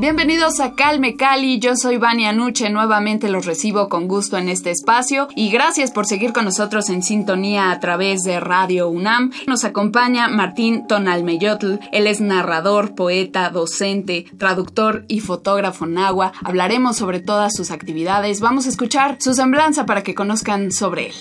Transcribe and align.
Bienvenidos 0.00 0.60
a 0.60 0.74
Calme 0.76 1.16
Cali, 1.16 1.58
yo 1.58 1.74
soy 1.74 1.96
Vania 1.96 2.32
Nuche, 2.32 2.70
nuevamente 2.70 3.28
los 3.28 3.46
recibo 3.46 3.88
con 3.88 4.06
gusto 4.06 4.38
en 4.38 4.48
este 4.48 4.70
espacio 4.70 5.26
y 5.34 5.50
gracias 5.50 5.90
por 5.90 6.06
seguir 6.06 6.32
con 6.32 6.44
nosotros 6.44 6.88
en 6.88 7.02
sintonía 7.02 7.72
a 7.72 7.80
través 7.80 8.20
de 8.20 8.38
Radio 8.38 8.88
UNAM. 8.88 9.32
Nos 9.48 9.64
acompaña 9.64 10.28
Martín 10.28 10.86
Tonalmeyotl, 10.86 11.80
él 11.90 12.06
es 12.06 12.20
narrador, 12.20 12.94
poeta, 12.94 13.50
docente, 13.50 14.26
traductor 14.38 15.04
y 15.08 15.18
fotógrafo 15.18 15.84
nahua. 15.84 16.32
Hablaremos 16.44 16.96
sobre 16.96 17.18
todas 17.18 17.56
sus 17.56 17.72
actividades, 17.72 18.40
vamos 18.40 18.66
a 18.66 18.68
escuchar 18.68 19.16
su 19.18 19.34
semblanza 19.34 19.84
para 19.84 20.04
que 20.04 20.14
conozcan 20.14 20.70
sobre 20.70 21.06
él. 21.08 21.14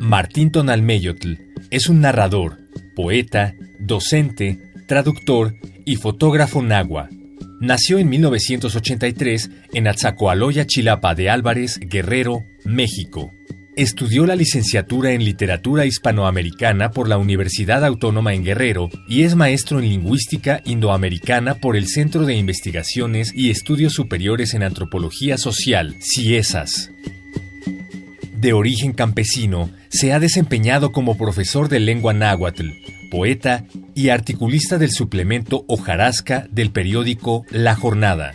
Martín 0.00 0.50
Tonalmeyotl 0.50 1.34
es 1.70 1.90
un 1.90 2.00
narrador, 2.00 2.60
poeta, 2.96 3.52
docente, 3.86 4.58
traductor 4.86 5.54
y 5.84 5.96
fotógrafo 5.96 6.62
nagua. 6.62 7.08
Nació 7.60 7.98
en 7.98 8.08
1983 8.08 9.50
en 9.72 9.88
Atzacoaloya, 9.88 10.66
Chilapa 10.66 11.14
de 11.14 11.30
Álvarez, 11.30 11.78
Guerrero, 11.80 12.44
México. 12.64 13.32
Estudió 13.76 14.24
la 14.26 14.36
licenciatura 14.36 15.12
en 15.12 15.24
Literatura 15.24 15.84
Hispanoamericana 15.84 16.92
por 16.92 17.08
la 17.08 17.18
Universidad 17.18 17.84
Autónoma 17.84 18.32
en 18.32 18.44
Guerrero 18.44 18.88
y 19.08 19.22
es 19.22 19.34
maestro 19.34 19.80
en 19.80 19.88
Lingüística 19.88 20.62
Indoamericana 20.64 21.56
por 21.56 21.76
el 21.76 21.88
Centro 21.88 22.24
de 22.24 22.36
Investigaciones 22.36 23.32
y 23.34 23.50
Estudios 23.50 23.92
Superiores 23.92 24.54
en 24.54 24.62
Antropología 24.62 25.38
Social, 25.38 25.96
CIESAS. 26.00 26.92
De 28.36 28.52
origen 28.52 28.92
campesino, 28.92 29.70
se 29.88 30.12
ha 30.12 30.20
desempeñado 30.20 30.92
como 30.92 31.16
profesor 31.16 31.68
de 31.68 31.80
lengua 31.80 32.12
náhuatl, 32.12 32.68
poeta 33.14 33.64
y 33.94 34.08
articulista 34.08 34.76
del 34.76 34.90
suplemento 34.90 35.64
Hojarasca 35.68 36.48
del 36.50 36.72
periódico 36.72 37.44
La 37.48 37.76
Jornada. 37.76 38.32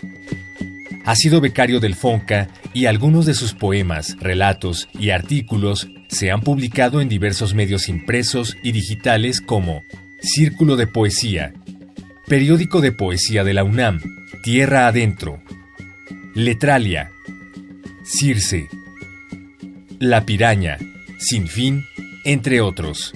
Ha 1.03 1.15
sido 1.17 1.41
becario 1.41 1.81
del 1.81 1.95
FONCA 1.95 2.47
y 2.73 2.85
algunos 2.85 3.25
de 3.25 3.33
sus 3.33 3.53
poemas, 3.53 4.15
relatos 4.21 4.87
y 4.97 5.09
artículos 5.09 5.89
se 6.07 6.31
han 6.31 6.39
publicado 6.39 7.01
en 7.01 7.09
diversos 7.09 7.53
medios 7.53 7.89
impresos 7.89 8.55
y 8.63 8.71
digitales 8.71 9.41
como 9.41 9.81
Círculo 10.21 10.77
de 10.77 10.87
Poesía, 10.87 11.53
Periódico 12.27 12.79
de 12.79 12.93
Poesía 12.93 13.43
de 13.43 13.53
la 13.53 13.65
UNAM, 13.65 13.99
Tierra 14.43 14.87
Adentro, 14.87 15.43
Letralia, 16.35 17.11
Circe, 18.05 18.69
La 19.99 20.25
Piraña, 20.25 20.77
Sin 21.17 21.49
Fin, 21.49 21.83
entre 22.23 22.61
otros. 22.61 23.13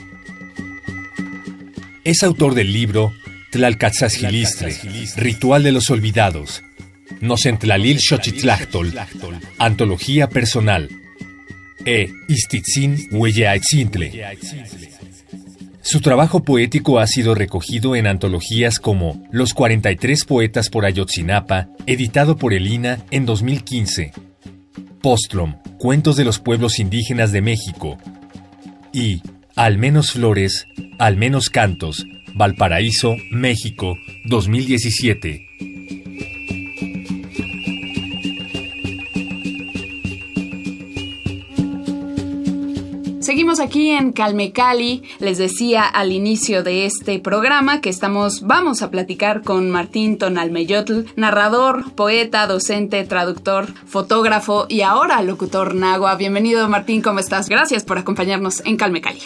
Es 2.03 2.21
autor 2.21 2.53
del 2.53 2.73
libro 2.73 3.13
Tlalcatzaxilistle, 3.51 4.75
Ritual 5.15 5.63
de 5.63 5.71
los 5.71 5.89
Olvidados, 5.89 6.61
Nocentlalil 7.21 8.01
Xochitlachtol, 8.01 8.93
Antología 9.57 10.27
Personal, 10.27 10.89
e 11.85 12.09
Istitzin 12.27 13.07
Hueyaetzintle. 13.11 14.37
Su 15.81 16.01
trabajo 16.01 16.43
poético 16.43 16.99
ha 16.99 17.07
sido 17.07 17.35
recogido 17.35 17.95
en 17.95 18.07
antologías 18.07 18.79
como 18.79 19.25
Los 19.31 19.53
43 19.53 20.25
Poetas 20.25 20.69
por 20.69 20.85
Ayotzinapa, 20.85 21.69
editado 21.85 22.35
por 22.35 22.53
Elina 22.53 22.99
en 23.11 23.25
2015, 23.25 24.11
Postlom, 25.01 25.55
Cuentos 25.77 26.17
de 26.17 26.25
los 26.25 26.39
Pueblos 26.39 26.79
Indígenas 26.79 27.31
de 27.31 27.41
México, 27.41 27.97
y 28.91 29.21
Al 29.55 29.77
menos 29.77 30.11
Flores, 30.13 30.67
al 30.97 31.15
menos 31.15 31.49
Cantos, 31.51 32.07
Valparaíso, 32.33 33.17
México, 33.29 33.99
2017. 34.25 35.72
Seguimos 43.33 43.59
aquí 43.59 43.89
en 43.89 44.11
Calmecali. 44.11 45.01
Les 45.17 45.39
decía 45.39 45.85
al 45.85 46.11
inicio 46.11 46.61
de 46.61 46.85
este 46.85 47.17
programa 47.17 47.81
que 47.81 47.89
estamos, 47.89 48.43
vamos 48.43 48.83
a 48.83 48.91
platicar 48.91 49.41
con 49.41 49.71
Martín 49.71 50.19
Tonalmeyotl, 50.19 51.05
narrador, 51.15 51.95
poeta, 51.95 52.45
docente, 52.45 53.03
traductor, 53.05 53.73
fotógrafo 53.87 54.67
y 54.69 54.81
ahora 54.81 55.19
locutor 55.23 55.73
nagua. 55.73 56.13
Bienvenido 56.13 56.69
Martín, 56.69 57.01
¿cómo 57.01 57.17
estás? 57.17 57.49
Gracias 57.49 57.83
por 57.83 57.97
acompañarnos 57.97 58.61
en 58.65 58.77
Calmecali. 58.77 59.21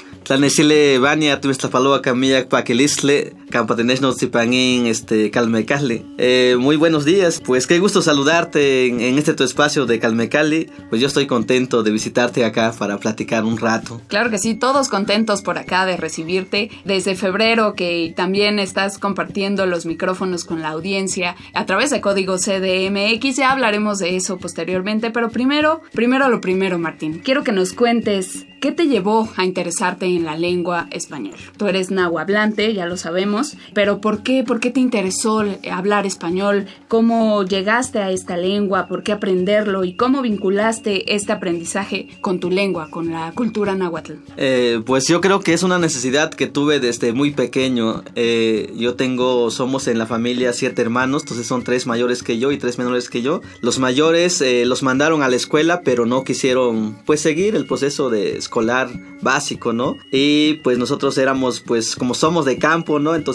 Este, 4.88 5.32
Calmecali. 5.32 6.06
Eh, 6.18 6.56
muy 6.60 6.76
buenos 6.76 7.06
días, 7.06 7.42
pues 7.44 7.68
qué 7.68 7.80
gusto 7.80 8.02
saludarte 8.02 8.88
en, 8.88 9.02
en 9.02 9.18
este 9.18 9.34
tu 9.34 9.44
espacio 9.44 9.86
de 9.86 10.00
Calmecali. 10.00 10.70
Pues 10.90 11.02
yo 11.02 11.08
estoy 11.08 11.28
contento 11.28 11.84
de 11.84 11.92
visitarte 11.92 12.46
acá 12.46 12.74
para 12.78 12.98
platicar 12.98 13.44
un 13.44 13.58
rato 13.58 14.02
Claro 14.08 14.30
que 14.30 14.38
sí, 14.38 14.56
todos 14.56 14.90
contentos 14.90 15.42
por 15.42 15.58
acá 15.58 15.86
de 15.86 15.98
recibirte. 15.98 16.70
Desde 16.86 17.16
febrero 17.16 17.74
que 17.74 18.14
también 18.16 18.60
estás 18.60 18.98
compartiendo 18.98 19.66
los 19.66 19.86
micrófonos 19.86 20.46
con 20.46 20.62
la 20.62 20.70
audiencia 20.70 21.36
a 21.54 21.66
través 21.66 21.90
de 21.90 22.02
código 22.02 22.38
CDMX. 22.38 23.36
Ya 23.38 23.52
hablaremos 23.52 24.00
de 24.00 24.16
eso 24.16 24.38
posteriormente, 24.38 25.12
pero 25.12 25.30
primero, 25.30 25.82
primero 25.94 26.30
lo 26.30 26.42
primero, 26.42 26.80
Martín. 26.80 27.22
Quiero 27.24 27.44
que 27.44 27.52
nos 27.52 27.74
cuentes 27.74 28.46
¿Qué 28.60 28.72
te 28.72 28.88
llevó 28.88 29.30
a 29.38 29.46
interesarte 29.46 30.08
en 30.08 30.26
la 30.26 30.36
lengua 30.36 30.88
española? 30.90 31.38
Tú 31.58 31.68
eres 31.68 31.92
nahuablante, 31.92 32.74
ya 32.74 32.88
lo 32.88 32.98
sabemos, 32.98 33.37
pero 33.74 34.02
¿por 34.02 34.24
qué? 34.24 34.44
¿Por 34.44 34.60
qué 34.60 34.72
te 34.72 34.80
interesó 34.80 35.44
hablar 35.72 36.06
español? 36.06 36.68
¿Cómo 36.88 37.44
llegaste 37.44 38.00
a 38.00 38.12
esta 38.12 38.38
lengua? 38.38 38.88
¿Por 38.88 39.04
qué 39.04 39.12
aprenderlo? 39.12 39.84
¿Y 39.84 39.94
cómo 39.94 40.22
vinculaste 40.22 41.14
este 41.16 41.32
aprendizaje 41.32 42.08
con 42.22 42.40
tu 42.40 42.50
lengua, 42.50 42.90
con 42.90 43.12
la 43.12 43.32
cultura 43.34 43.76
náhuatl? 43.76 44.14
Eh, 44.38 44.82
pues 44.86 45.08
yo 45.08 45.22
creo 45.22 45.40
que 45.40 45.54
es 45.54 45.64
una 45.64 45.80
necesidad 45.80 46.34
que 46.34 46.48
tuve 46.48 46.80
desde 46.80 47.14
muy 47.14 47.32
pequeño. 47.32 48.04
Eh, 48.16 48.74
yo 48.76 48.96
tengo, 48.96 49.52
somos 49.52 49.88
en 49.88 49.98
la 49.98 50.06
familia 50.06 50.54
siete 50.54 50.82
hermanos, 50.82 51.24
entonces 51.24 51.48
son 51.48 51.64
tres 51.64 51.88
mayores 51.88 52.24
que 52.24 52.40
yo 52.40 52.52
y 52.52 52.58
tres 52.58 52.78
menores 52.78 53.10
que 53.10 53.22
yo. 53.22 53.42
Los 53.62 53.80
mayores 53.80 54.42
eh, 54.42 54.66
los 54.66 54.84
mandaron 54.84 55.24
a 55.24 55.30
la 55.30 55.36
escuela, 55.36 55.82
pero 55.84 56.06
no 56.06 56.24
quisieron 56.24 56.98
pues 57.06 57.22
seguir 57.22 57.56
el 57.56 57.66
proceso 57.66 58.10
de 58.10 58.38
escolar 58.38 58.90
básico, 59.22 59.74
¿no? 59.74 59.96
Y 60.12 60.56
pues 60.64 60.78
nosotros 60.78 61.18
éramos, 61.18 61.60
pues 61.60 61.96
como 61.96 62.14
somos 62.14 62.46
de 62.46 62.58
campo, 62.58 63.00
¿no? 63.00 63.16
Entonces 63.16 63.27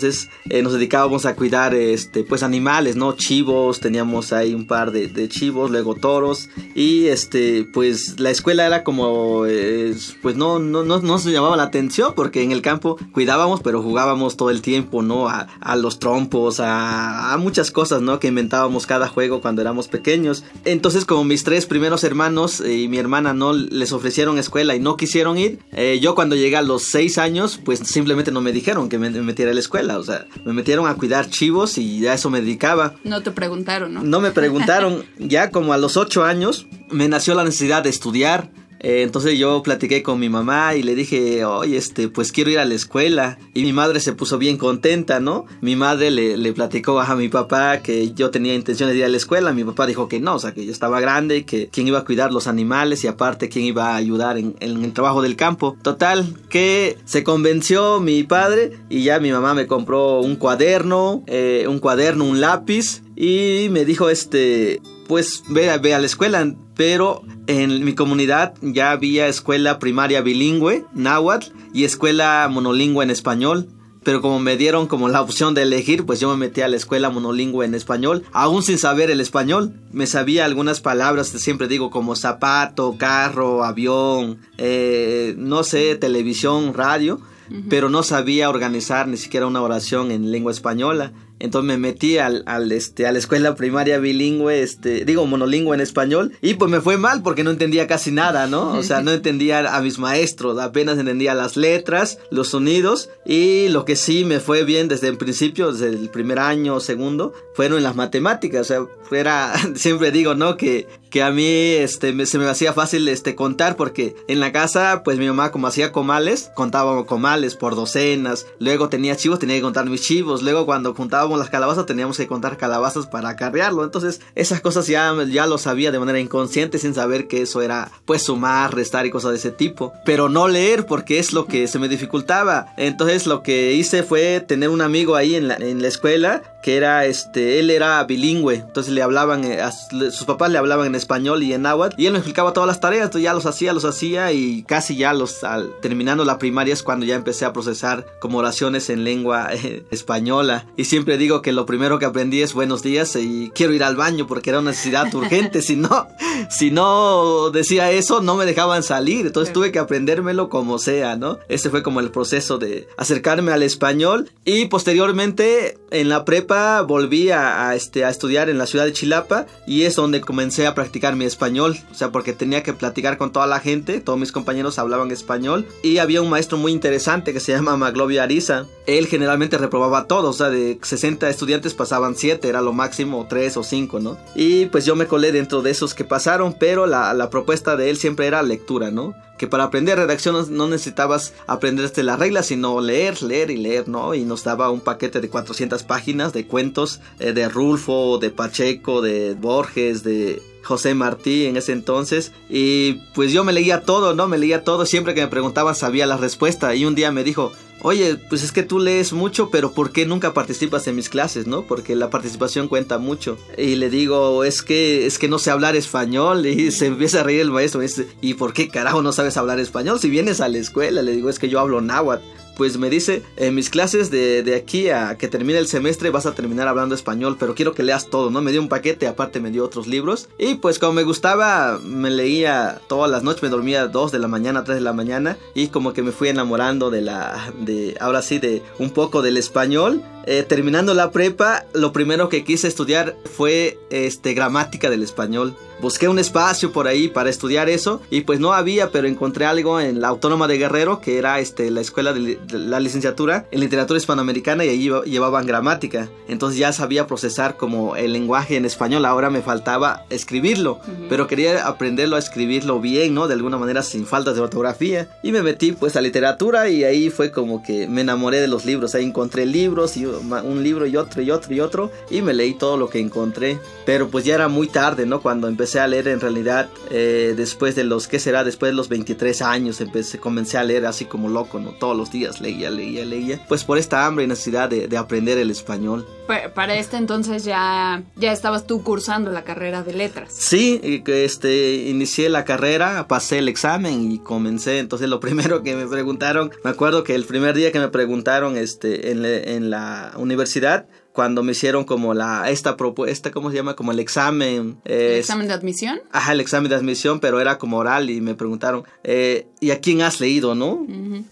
eh, 0.49 0.63
nos 0.63 0.73
dedicábamos 0.73 1.27
a 1.27 1.35
cuidar, 1.35 1.75
este, 1.75 2.25
pues 2.25 2.43
animales, 2.43 2.97
¿no? 2.97 3.13
Chivos, 3.13 3.81
teníamos 3.81 4.33
ahí 4.33 4.55
un 4.55 4.67
par 4.67 4.93
de, 4.93 5.29
chivos, 5.29 5.71
luego 5.71 5.95
toros. 5.95 6.49
Y 6.75 7.07
este, 7.07 7.65
pues 7.73 8.19
la 8.19 8.31
escuela 8.31 8.67
era 8.67 8.85
como, 8.85 9.45
eh, 9.47 9.95
pues 10.23 10.37
no, 10.37 10.59
no, 10.59 10.85
no, 10.85 11.01
no 11.01 11.19
llamaba 11.19 11.57
la 11.57 11.65
atención 11.65 12.15
porque 12.15 12.43
en 12.43 12.53
el 12.53 12.63
campo 12.63 12.97
cuidábamos, 13.13 13.61
pero 13.61 13.83
jugábamos 13.83 14.37
todo 14.37 14.51
el 14.51 14.63
tiempo, 14.63 15.03
¿no? 15.03 15.29
A, 15.29 15.49
los 15.77 15.99
trompos, 15.99 16.61
a, 16.61 17.37
muchas 17.39 17.71
cosas, 17.71 18.03
¿no? 18.03 18.21
Que 18.21 18.29
inventábamos 18.29 18.87
cada 18.87 19.09
juego 19.09 19.41
cuando 19.41 19.63
éramos 19.63 19.89
pequeños. 19.89 20.45
Entonces 20.65 21.05
como 21.05 21.25
mis 21.25 21.45
tres 21.45 21.67
primeros 21.67 22.05
hermanos 22.05 22.61
y 22.61 22.89
mi 22.89 22.99
hermana 22.99 23.35
no 23.35 23.53
les 23.53 23.93
ofrecieron 23.93 24.39
escuela 24.39 24.77
y 24.77 24.81
no 24.81 24.97
quisieron 24.97 25.39
ir. 25.39 25.59
Eh, 25.73 25.99
yo 26.01 26.15
cuando 26.15 26.37
llegué 26.37 26.57
a 26.57 26.63
los 26.63 26.85
6 26.85 27.19
años, 27.19 27.59
pues 27.65 27.81
simplemente 27.81 28.31
no 28.31 28.41
me 28.41 28.53
dijeron 28.53 28.89
que 28.89 28.99
me 28.99 29.11
metiera 29.11 29.51
a 29.51 29.55
la 29.55 29.61
escuela. 29.61 29.82
O 29.91 30.03
sea, 30.03 30.27
me 30.45 30.53
metieron 30.53 30.87
a 30.87 30.95
cuidar 30.95 31.29
chivos 31.29 31.79
y 31.79 32.07
a 32.07 32.15
eso 32.15 32.31
me 32.31 32.41
dedicaba. 32.41 32.95
No 33.05 33.23
te 33.23 33.31
preguntaron, 33.31 33.95
¿no? 33.95 34.03
No 34.03 34.21
me 34.21 34.31
preguntaron. 34.31 35.05
ya 35.19 35.51
como 35.51 35.73
a 35.73 35.79
los 35.79 35.97
8 35.97 36.25
años 36.25 36.67
me 36.91 37.09
nació 37.09 37.35
la 37.35 37.45
necesidad 37.45 37.83
de 37.83 37.91
estudiar. 37.91 38.51
Eh, 38.83 39.03
entonces 39.03 39.39
yo 39.39 39.63
platiqué 39.63 40.03
con 40.03 40.19
mi 40.19 40.29
mamá 40.29 40.75
y 40.75 40.83
le 40.83 40.95
dije, 40.95 41.45
oye, 41.45 41.77
este, 41.77 42.09
pues 42.09 42.33
quiero 42.33 42.51
ir 42.51 42.59
a 42.59 42.65
la 42.65 42.75
escuela. 42.75 43.39
Y 43.55 43.63
mi 43.63 43.73
madre 43.73 44.01
se 44.01 44.13
puso 44.13 44.39
bien 44.39 44.57
contenta, 44.57 45.21
¿no? 45.21 45.47
Mi 45.61 45.77
madre 45.77 46.11
le, 46.11 46.53
platicó 46.53 47.01
a 47.01 47.15
mi 47.15 47.29
papá 47.29 47.79
que 47.79 48.13
yo 48.13 48.31
tenía 48.31 48.55
intención 48.55 48.91
de 48.91 48.97
ir 48.97 49.05
a 49.05 49.09
la 49.09 49.17
escuela. 49.17 49.53
Mi 49.53 49.65
papá 49.65 49.87
dijo 49.87 50.09
que 50.09 50.21
no, 50.21 50.35
o 50.35 50.39
sea, 50.39 50.53
que 50.53 50.67
yo 50.67 50.73
estaba 50.73 51.01
grande, 51.01 51.39
y 51.39 51.45
que 51.45 51.69
quién 51.69 51.89
iba 51.89 52.01
a 52.01 52.05
cuidar 52.05 52.33
los 52.33 52.47
animales 52.47 53.05
y 53.05 53.07
aparte 53.07 53.49
quién 53.49 53.65
iba 53.65 53.93
a 53.93 53.97
ayudar 53.97 54.37
en, 54.37 54.57
en 54.61 54.85
el 54.85 54.93
trabajo 54.93 55.23
del 55.23 55.37
campo. 55.37 55.77
Total, 55.83 56.27
que 56.49 56.99
se 57.05 57.25
convenció 57.25 58.01
mi 58.01 58.23
padre 58.25 58.73
y 58.91 59.05
ya 59.05 59.21
mi 59.21 59.33
mamá 59.33 59.55
me 59.55 59.67
compró 59.67 60.21
un 60.21 60.37
cuaderno, 60.37 61.23
eh, 61.27 61.67
un 61.69 61.79
cuaderno, 61.79 62.25
un 62.25 62.41
lápiz 62.41 63.03
y 63.17 63.69
me 63.71 63.85
dijo 63.85 64.09
este, 64.09 64.81
pues 65.07 65.45
ve, 65.49 65.77
ve 65.79 65.95
a 65.95 65.99
la 65.99 66.07
escuela, 66.07 66.55
pero 66.85 67.23
en 67.47 67.85
mi 67.85 67.95
comunidad 67.95 68.55
ya 68.61 68.91
había 68.91 69.29
escuela 69.29 69.79
primaria 69.79 70.21
bilingüe, 70.21 70.85
náhuatl, 70.93 71.53
y 71.73 71.85
escuela 71.85 72.49
monolingüe 72.51 73.05
en 73.05 73.11
español. 73.11 73.69
Pero 74.03 74.21
como 74.21 74.41
me 74.41 74.57
dieron 74.57 74.89
como 74.89 75.09
la 75.09 75.21
opción 75.21 75.55
de 75.55 75.63
elegir, 75.63 76.05
pues 76.05 76.19
yo 76.19 76.29
me 76.29 76.37
metí 76.37 76.61
a 76.61 76.67
la 76.67 76.75
escuela 76.75 77.09
monolingüe 77.09 77.65
en 77.65 77.77
español, 77.77 78.25
aún 78.33 78.65
sin 78.65 78.79
saber 78.79 79.13
el 79.13 79.21
español. 79.21 79.75
Me 79.93 80.09
sabía 80.09 80.45
algunas 80.45 80.81
palabras, 80.81 81.29
siempre 81.29 81.69
digo 81.69 81.89
como 81.91 82.17
zapato, 82.17 82.97
carro, 82.99 83.63
avión, 83.63 84.39
eh, 84.59 85.37
no 85.39 85.63
sé, 85.63 85.95
televisión, 85.95 86.75
radio, 86.75 87.21
pero 87.69 87.91
no 87.91 88.03
sabía 88.03 88.51
organizar 88.51 89.07
ni 89.07 89.19
siquiera 89.19 89.47
una 89.47 89.63
oración 89.63 90.11
en 90.11 90.33
lengua 90.33 90.51
española. 90.51 91.13
Entonces 91.43 91.67
me 91.67 91.77
metí 91.77 92.19
al, 92.19 92.45
al, 92.47 92.71
este, 92.71 93.05
a 93.05 93.11
la 93.11 93.19
escuela 93.19 93.57
primaria 93.57 93.99
bilingüe, 93.99 94.63
este, 94.63 95.05
digo 95.05 95.27
monolingüe 95.27 95.75
en 95.75 95.81
español, 95.81 96.33
y 96.41 96.55
pues 96.55 96.71
me 96.71 96.81
fue 96.81 96.99
mal 96.99 97.23
porque 97.25 97.43
no 97.43 97.51
entendía 97.51 97.89
casi 97.89 98.13
nada, 98.13 98.47
¿no? 98.47 98.75
O 98.75 98.83
sea, 98.85 99.03
no 99.03 99.11
entendía 99.11 99.75
a 99.75 99.83
mis 99.83 99.99
maestros, 99.99 100.61
apenas 100.61 100.99
entendía 100.99 101.35
las 101.35 101.57
letras, 101.57 102.21
los 102.31 102.51
sonidos, 102.51 103.11
y 103.27 103.67
lo 103.71 103.85
que 103.85 103.97
sí 103.97 104.25
me 104.25 104.39
fue 104.39 104.63
bien 104.63 104.87
desde 104.87 105.09
el 105.09 105.17
principio, 105.17 105.73
desde 105.73 105.89
el 105.89 106.11
primer 106.11 106.39
año 106.39 106.79
segundo, 106.79 107.33
fueron 107.55 107.83
las 107.83 107.97
matemáticas, 107.97 108.61
o 108.61 108.65
sea, 108.65 108.87
era, 109.11 109.53
siempre 109.75 110.13
digo, 110.13 110.35
¿no? 110.35 110.57
Que, 110.57 110.87
que 111.11 111.23
a 111.23 111.31
mí, 111.31 111.45
este, 111.45 112.13
me, 112.13 112.25
se 112.27 112.39
me 112.39 112.49
hacía 112.49 112.73
fácil, 112.73 113.09
este, 113.09 113.35
contar, 113.35 113.77
porque 113.77 114.15
en 114.29 114.41
la 114.41 114.53
casa, 114.53 115.03
pues 115.05 115.19
mi 115.19 115.27
mamá 115.27 115.51
como 115.51 115.67
hacía 115.67 115.93
comales, 115.93 116.51
contábamos 116.55 117.07
comales 117.07 117.57
por 117.57 117.75
docenas, 117.75 118.47
luego 118.59 118.89
tenía 118.89 119.17
chivos, 119.17 119.39
tenía 119.39 119.57
que 119.57 119.63
contar 119.63 119.87
mis 119.91 120.03
chivos, 120.03 120.43
luego 120.43 120.67
cuando 120.67 120.95
juntábamos 120.95 121.32
las 121.37 121.51
calabazas 121.51 121.87
teníamos 121.87 122.17
que 122.17 122.27
contar 122.27 122.57
calabazas 122.57 123.07
para 123.07 123.31
acarrearlo. 123.31 123.85
Entonces 123.85 124.21
esas 124.35 124.61
cosas 124.61 124.87
ya, 124.87 125.15
ya 125.29 125.47
lo 125.47 125.59
sabía 125.59 125.91
de 125.91 125.99
manera 125.99 126.21
inconsciente 126.21 126.79
sin 126.79 126.95
saber 126.95 127.29
que 127.29 127.43
eso 127.43 127.63
era 127.63 127.91
pues 128.05 128.23
sumar, 128.23 128.75
restar 128.75 129.07
y 129.07 129.11
cosas 129.11 129.33
de 129.33 129.39
ese 129.39 129.51
tipo. 129.51 129.93
Pero 130.05 130.29
no 130.29 130.49
leer 130.49 130.87
porque 130.87 131.19
es 131.19 131.33
lo 131.33 131.47
que 131.47 131.69
se 131.69 131.79
me 131.79 131.89
dificultaba. 131.89 132.75
Entonces 132.77 133.27
lo 133.27 133.43
que 133.43 133.73
hice 133.73 134.03
fue 134.03 134.41
tener 134.41 134.69
un 134.69 134.83
amigo 134.83 135.17
ahí 135.17 135.35
en 135.35 135.49
la, 135.49 135.55
en 135.57 135.83
la 135.83 135.89
escuela 135.89 136.43
que 136.63 136.77
era 136.77 137.05
este, 137.05 137.59
él 137.59 137.71
era 137.71 138.03
bilingüe, 138.05 138.55
entonces 138.55 138.93
le 138.93 139.03
hablaban, 139.03 139.45
eh, 139.45 139.61
a, 139.61 139.73
sus 139.73 140.25
papás 140.25 140.51
le 140.51 140.59
hablaban 140.59 140.87
en 140.87 140.95
español 140.95 141.43
y 141.43 141.53
en 141.53 141.63
náhuatl 141.63 142.01
y 142.01 142.07
él 142.07 142.13
me 142.13 142.19
explicaba 142.19 142.53
todas 142.53 142.69
las 142.69 142.81
tareas, 142.81 143.07
entonces 143.07 143.25
ya 143.25 143.35
los 143.35 143.47
hacía, 143.47 143.73
los 143.73 143.85
hacía 143.85 144.33
y 144.33 144.63
casi 144.63 144.97
ya 144.97 145.13
los, 145.13 145.43
al, 145.45 145.73
terminando 145.81 146.25
la 146.25 146.39
primaria 146.39 146.73
es 146.73 146.83
cuando 146.83 147.05
ya 147.05 147.17
empecé 147.17 147.45
a 147.45 147.53
procesar 147.53 148.07
como 148.21 148.39
oraciones 148.39 148.89
en 148.91 149.05
lengua 149.05 149.49
eh, 149.53 149.85
española 149.91 150.67
y 150.77 150.85
siempre 150.85 151.19
digo 151.23 151.41
que 151.41 151.53
lo 151.53 151.67
primero 151.67 152.01
que 152.01 152.05
aprendí 152.05 152.43
es 152.43 152.53
buenos 152.53 152.83
días 152.83 153.15
y 153.15 153.53
quiero 153.55 153.73
ir 153.73 153.85
al 153.85 153.95
baño 153.95 154.27
porque 154.27 154.51
era 154.51 154.59
una 154.59 154.73
necesidad 154.73 155.15
urgente, 155.15 155.63
si 155.63 155.77
no, 155.77 156.09
si 156.51 156.73
no 156.73 157.51
decía 157.51 157.93
eso 157.93 158.21
no 158.21 158.35
me 158.35 158.45
dejaban 158.45 158.83
salir, 158.83 159.27
entonces 159.27 159.53
tuve 159.53 159.71
que 159.71 159.79
aprendérmelo 159.79 160.49
como 160.49 160.81
sea, 160.81 161.15
¿no? 161.15 161.39
Ese 161.49 161.71
fue 161.71 161.85
como 161.85 162.01
el 162.01 162.11
proceso 162.11 162.59
de 162.59 162.89
acercarme 162.97 163.53
al 163.53 163.63
español. 163.63 164.31
Y 164.45 164.67
posteriormente 164.67 165.79
en 165.93 166.09
la 166.09 166.25
prepa 166.25 166.83
volví 166.83 167.31
a, 167.31 167.73
este, 167.77 168.05
a 168.05 168.11
estudiar 168.11 168.51
en 168.51 168.59
la 168.59 168.67
ciudad 168.67 168.85
de 168.85 168.93
Chilapa 168.93 169.47
y 169.65 169.83
es 169.83 169.95
donde 169.95 170.21
comencé 170.21 170.67
a 170.67 170.75
practicar 170.75 171.15
mi 171.15 171.25
español, 171.25 171.79
o 171.93 171.95
sea, 171.95 172.11
porque 172.11 172.33
tenía 172.33 172.65
que 172.65 172.73
platicar 172.73 173.17
con 173.17 173.31
toda 173.31 173.47
la 173.47 173.61
gente, 173.61 174.01
todos 174.01 174.19
mis 174.19 174.33
compañeros 174.33 174.81
hablaban 174.81 175.13
español 175.13 175.67
y 175.85 175.99
había 175.99 176.21
un 176.21 176.31
maestro 176.31 176.59
muy 176.59 176.73
interesante 176.73 177.33
que 177.33 177.39
se 177.39 177.53
llama 177.53 177.77
Maglovio 177.77 178.23
Ariza. 178.23 178.67
Él 178.87 179.07
generalmente 179.07 179.59
reprobaba 179.59 180.09
todo, 180.09 180.31
o 180.31 180.33
sea, 180.33 180.51
de 180.51 180.81
60 180.83 181.02
estudiantes 181.03 181.75
pasaban 181.75 182.17
7, 182.17 182.49
era 182.49 182.61
lo 182.61 182.73
máximo 182.73 183.27
3 183.29 183.57
o 183.57 183.63
5, 183.63 184.01
¿no? 184.01 184.19
Y 184.35 184.67
pues 184.67 184.85
yo 184.85 184.97
me 184.97 185.07
colé 185.07 185.33
dentro 185.33 185.63
de 185.63 185.71
esos 185.71 185.95
que 185.95 186.05
pasaron, 186.05 186.55
pero 186.59 186.87
la, 186.87 187.13
la 187.15 187.31
propuesta 187.31 187.77
de 187.77 187.91
él 187.91 187.97
siempre 187.97 188.27
era 188.27 188.43
lectura, 188.43 188.91
¿no? 188.91 189.15
que 189.43 189.49
para 189.49 189.65
aprender 189.65 189.99
redacción 189.99 190.57
no 190.57 190.69
necesitabas 190.69 191.35
aprenderte 191.49 192.05
las 192.05 192.17
reglas, 192.21 192.47
sino 192.47 192.81
leer, 192.81 193.25
leer 193.25 193.51
y 193.51 193.57
leer, 193.57 193.89
¿no? 193.89 194.15
Y 194.15 194.25
nos 194.25 194.45
daba 194.45 194.71
un 194.71 194.81
paquete 194.81 195.21
de 195.21 195.29
400 195.29 195.83
páginas 195.83 196.33
de 196.33 196.47
cuentos 196.47 197.01
eh, 197.19 197.33
de 197.33 197.49
Rulfo, 197.49 198.19
de 198.19 198.31
Pacheco, 198.31 199.03
de 199.03 199.35
Borges, 199.35 200.05
de 200.05 200.41
José 200.63 200.95
Martí 200.95 201.47
en 201.47 201.57
ese 201.57 201.73
entonces 201.73 202.33
y 202.49 202.95
pues 203.15 203.33
yo 203.33 203.45
me 203.45 203.53
leía 203.53 203.83
todo, 203.83 204.15
¿no? 204.15 204.29
Me 204.29 204.39
leía 204.39 204.65
todo, 204.65 204.87
siempre 204.87 205.15
que 205.15 205.23
me 205.23 205.29
preguntaban 205.29 205.75
sabía 205.75 206.07
la 206.07 206.17
respuesta 206.17 206.75
y 206.75 206.85
un 206.85 206.95
día 206.95 207.13
me 207.13 207.25
dijo, 207.25 207.53
oye, 207.83 208.17
pues 208.17 208.43
es 208.43 208.53
que 208.53 208.63
tú 208.63 208.79
lees 208.79 209.13
mucho, 209.13 209.51
pero 209.51 209.73
¿por 209.73 209.93
qué 209.93 210.07
nunca 210.07 210.33
participas 210.33 210.87
en 210.87 210.97
mis 210.97 211.09
clases, 211.09 211.47
no? 211.47 211.63
Porque 211.63 211.97
la 211.97 212.11
participación 212.11 212.69
cuenta 212.69 212.99
mucho. 212.99 213.37
Y 213.59 213.75
le 213.75 213.91
digo, 213.91 214.45
es 214.45 214.63
que, 214.63 215.07
es 215.07 215.19
que 215.19 215.29
no 215.29 215.39
sé 215.39 215.51
hablar 215.51 215.77
español. 215.77 216.47
Y 216.47 216.71
se 216.73 216.87
empieza 216.87 217.21
a 217.21 217.23
reír 217.25 217.41
el 217.41 217.51
maestro. 217.51 217.83
¿y 218.21 218.35
por 218.35 218.53
qué 218.53 218.69
carajo 218.69 219.03
no 219.03 219.13
sabes 219.13 219.37
hablar 219.37 219.59
español? 219.59 219.99
Si 219.99 220.09
vienes 220.09 220.41
a 220.41 220.49
la 220.49 220.59
escuela, 220.59 221.03
le 221.03 221.13
digo, 221.13 221.29
es 221.29 221.39
que 221.39 221.49
yo 221.49 221.59
hablo 221.59 221.81
náhuatl 221.81 222.23
pues 222.57 222.79
me 222.79 222.91
dice, 222.91 223.23
en 223.37 223.55
mis 223.55 223.71
clases 223.71 224.11
de, 224.11 224.43
de, 224.43 224.55
aquí 224.55 224.91
a 224.91 225.17
que 225.17 225.29
termine 225.29 225.59
el 225.59 225.67
semestre 225.67 226.11
vas 226.11 226.27
a 226.27 226.35
terminar 226.35 226.69
hablando 226.69 226.95
español, 226.95 227.37
pero 227.39 227.55
quiero 227.55 227.75
que 227.75 227.83
leas 227.83 228.09
todo, 228.09 228.31
¿no? 228.31 228.43
Me 228.43 228.53
dio 228.53 228.61
un 228.61 228.69
paquete, 228.69 229.07
aparte 229.07 229.41
me 229.41 229.51
dio 229.51 229.65
otros 229.65 229.87
libros. 229.87 230.29
Y 230.39 230.57
pues 230.57 230.79
como 230.79 230.93
me 230.93 231.03
gustaba, 231.03 231.79
me 231.83 232.11
leía 232.11 232.81
todas 232.89 233.11
las 233.11 233.23
noches, 233.23 233.43
me 233.43 233.49
dormía 233.49 233.87
2 233.87 234.13
de 234.13 234.19
la 234.19 234.29
mañana, 234.29 234.65
3 234.65 234.77
de 234.77 234.83
la 234.83 234.93
mañana, 234.93 235.39
y 235.55 235.69
como 235.69 235.93
que 235.93 236.03
me 236.03 236.13
fui 236.13 236.29
enamorando 236.29 236.91
de 236.91 237.01
la, 237.01 237.53
de, 237.61 237.97
ahora 238.01 238.23
sí, 238.23 238.39
de 238.39 238.63
un 238.79 238.91
poco 238.91 239.23
del 239.23 239.37
español. 239.37 240.03
Eh, 240.27 240.45
terminando 240.49 240.95
la 240.95 241.11
prepa, 241.11 241.65
lo 241.73 241.93
primero 241.93 242.29
que 242.29 242.45
quise 242.45 242.69
estudiar 242.69 243.17
fue 243.37 243.79
este, 243.91 244.35
gramática 244.35 244.91
del 244.91 245.03
español. 245.03 245.57
Busqué 245.83 246.07
un 246.07 246.21
espacio 246.21 246.71
por 246.71 246.87
ahí 246.87 247.09
para 247.09 247.29
estudiar 247.29 247.69
eso 247.69 248.01
y 248.09 248.21
pues 248.21 248.39
no 248.39 248.53
había, 248.53 248.93
pero 248.93 249.09
encontré 249.09 249.47
algo 249.47 249.81
en 249.81 250.01
la 250.01 250.07
Autónoma 250.07 250.47
de 250.47 250.57
Guerrero, 250.57 251.01
que 251.01 251.19
era 251.19 251.41
este, 251.41 251.73
la 251.73 251.81
escuela 251.81 252.13
de, 252.13 252.39
la 252.53 252.79
licenciatura 252.79 253.49
en 253.51 253.59
literatura 253.59 253.99
hispanoamericana 253.99 254.65
y 254.65 254.69
allí 254.69 254.91
llevaban 255.11 255.45
gramática. 255.45 256.09
Entonces 256.29 256.61
ya 256.61 256.73
sabía 256.73 257.09
procesar 257.09 257.57
como 257.57 257.97
el 257.97 258.13
lenguaje 258.13 258.55
en 258.55 258.65
español, 258.65 259.05
ahora 259.05 259.29
me 259.29 259.43
faltaba 259.43 260.05
escribirlo, 260.09 260.79
pero 261.09 261.27
quería 261.27 261.67
aprenderlo 261.67 262.15
a 262.15 262.21
escribirlo 262.21 262.81
bien, 262.81 263.13
¿no? 263.13 263.27
De 263.27 263.35
alguna 263.35 263.59
manera 263.59 263.83
sin 263.83 264.07
faltas 264.07 264.37
de 264.37 264.43
ortografía. 264.43 265.09
Y 265.25 265.33
me 265.33 265.43
metí 265.43 265.73
pues 265.73 265.97
a 265.97 266.01
literatura 266.01 266.69
y 266.69 266.85
ahí 266.85 267.11
fue 267.11 267.33
como 267.33 267.61
que 267.65 267.89
me 267.89 268.03
enamoré 268.03 268.41
de 268.41 268.47
los 268.47 268.65
libros. 268.65 268.95
Ahí 268.95 269.05
encontré 269.05 269.47
libros 269.47 269.97
y 269.97 270.05
un 270.21 270.63
libro 270.63 270.87
y 270.87 270.97
otro 270.97 271.23
y 271.23 271.31
otro 271.31 271.55
y 271.55 271.61
otro 271.61 271.91
y 272.11 272.23
me 272.23 272.35
leí 272.35 272.55
todo 272.55 272.77
lo 272.77 272.89
que 272.89 272.99
encontré. 273.01 273.59
Pero 273.85 274.09
pues 274.09 274.25
ya 274.25 274.35
era 274.35 274.49
muy 274.49 274.69
tarde, 274.69 275.07
¿no? 275.07 275.21
Cuando 275.21 275.49
empecé 275.49 275.81
a 275.81 275.87
leer 275.87 276.09
en 276.09 276.21
realidad 276.21 276.69
eh, 276.91 277.35
después 277.37 277.75
de 277.75 277.85
los, 277.85 278.09
¿qué 278.09 278.19
será? 278.19 278.45
Después 278.45 278.73
de 278.73 278.77
los 278.77 278.89
23 278.89 279.43
años 279.43 279.81
empecé, 279.81 280.19
comencé 280.19 280.59
a 280.59 280.65
leer 280.65 280.87
así 280.87 281.05
como 281.05 281.29
loco, 281.29 281.59
¿no? 281.59 281.71
Todos 281.73 281.97
los 281.97 282.11
días 282.11 282.41
leía, 282.41 282.71
leía, 282.71 283.05
leía. 283.05 283.45
Pues 283.49 283.65
por 283.65 283.79
esta 283.79 284.07
hambre 284.07 284.25
y 284.25 284.29
necesidad 284.29 284.69
de, 284.69 284.89
de 284.89 284.97
aprender 284.97 285.39
el 285.39 285.51
español. 285.51 286.07
Para 286.55 286.77
este 286.77 286.97
entonces 286.97 287.45
ya, 287.45 288.03
ya 288.17 288.33
estabas 288.33 288.67
tú 288.67 288.83
cursando 288.83 289.31
la 289.31 289.45
carrera 289.45 289.83
de 289.83 289.93
letras. 289.93 290.33
Sí, 290.33 290.81
este, 291.07 291.75
inicié 291.75 292.29
la 292.29 292.45
carrera, 292.45 293.07
pasé 293.07 293.39
el 293.39 293.49
examen 293.49 294.11
y 294.11 294.19
comencé. 294.19 294.79
Entonces 294.79 295.09
lo 295.09 295.21
primero 295.33 295.63
que 295.63 295.75
me 295.75 295.87
preguntaron, 295.87 296.51
me 296.65 296.71
acuerdo 296.71 297.05
que 297.05 297.15
el 297.15 297.25
primer 297.25 297.55
día 297.55 297.73
que 297.73 297.81
me 297.81 297.89
preguntaron 297.89 298.57
este, 298.57 299.11
en, 299.11 299.25
en 299.25 299.71
la 299.71 300.02
universidad, 300.17 300.87
cuando 301.13 301.43
me 301.43 301.53
hicieron 301.53 301.85
como 301.85 302.15
la 302.15 302.51
esta 302.51 302.77
propuesta, 302.77 303.31
¿cómo 303.31 303.51
se 303.51 303.57
llama? 303.57 303.77
Como 303.77 303.93
el 303.93 303.99
examen. 303.99 304.79
¿El 304.85 305.19
examen 305.19 305.47
de 305.47 305.55
admisión? 305.55 306.01
Ajá, 306.11 306.33
el 306.33 306.41
examen 306.41 306.71
de 306.71 306.77
admisión, 306.77 307.21
pero 307.21 307.41
era 307.41 307.59
como 307.59 307.79
oral 307.79 308.09
y 308.11 308.21
me 308.21 308.35
preguntaron, 308.35 308.85
eh, 309.05 309.47
¿y 309.61 309.71
a 309.73 309.81
quién 309.81 310.03
has 310.03 310.21
leído, 310.21 310.55
no? 310.55 310.87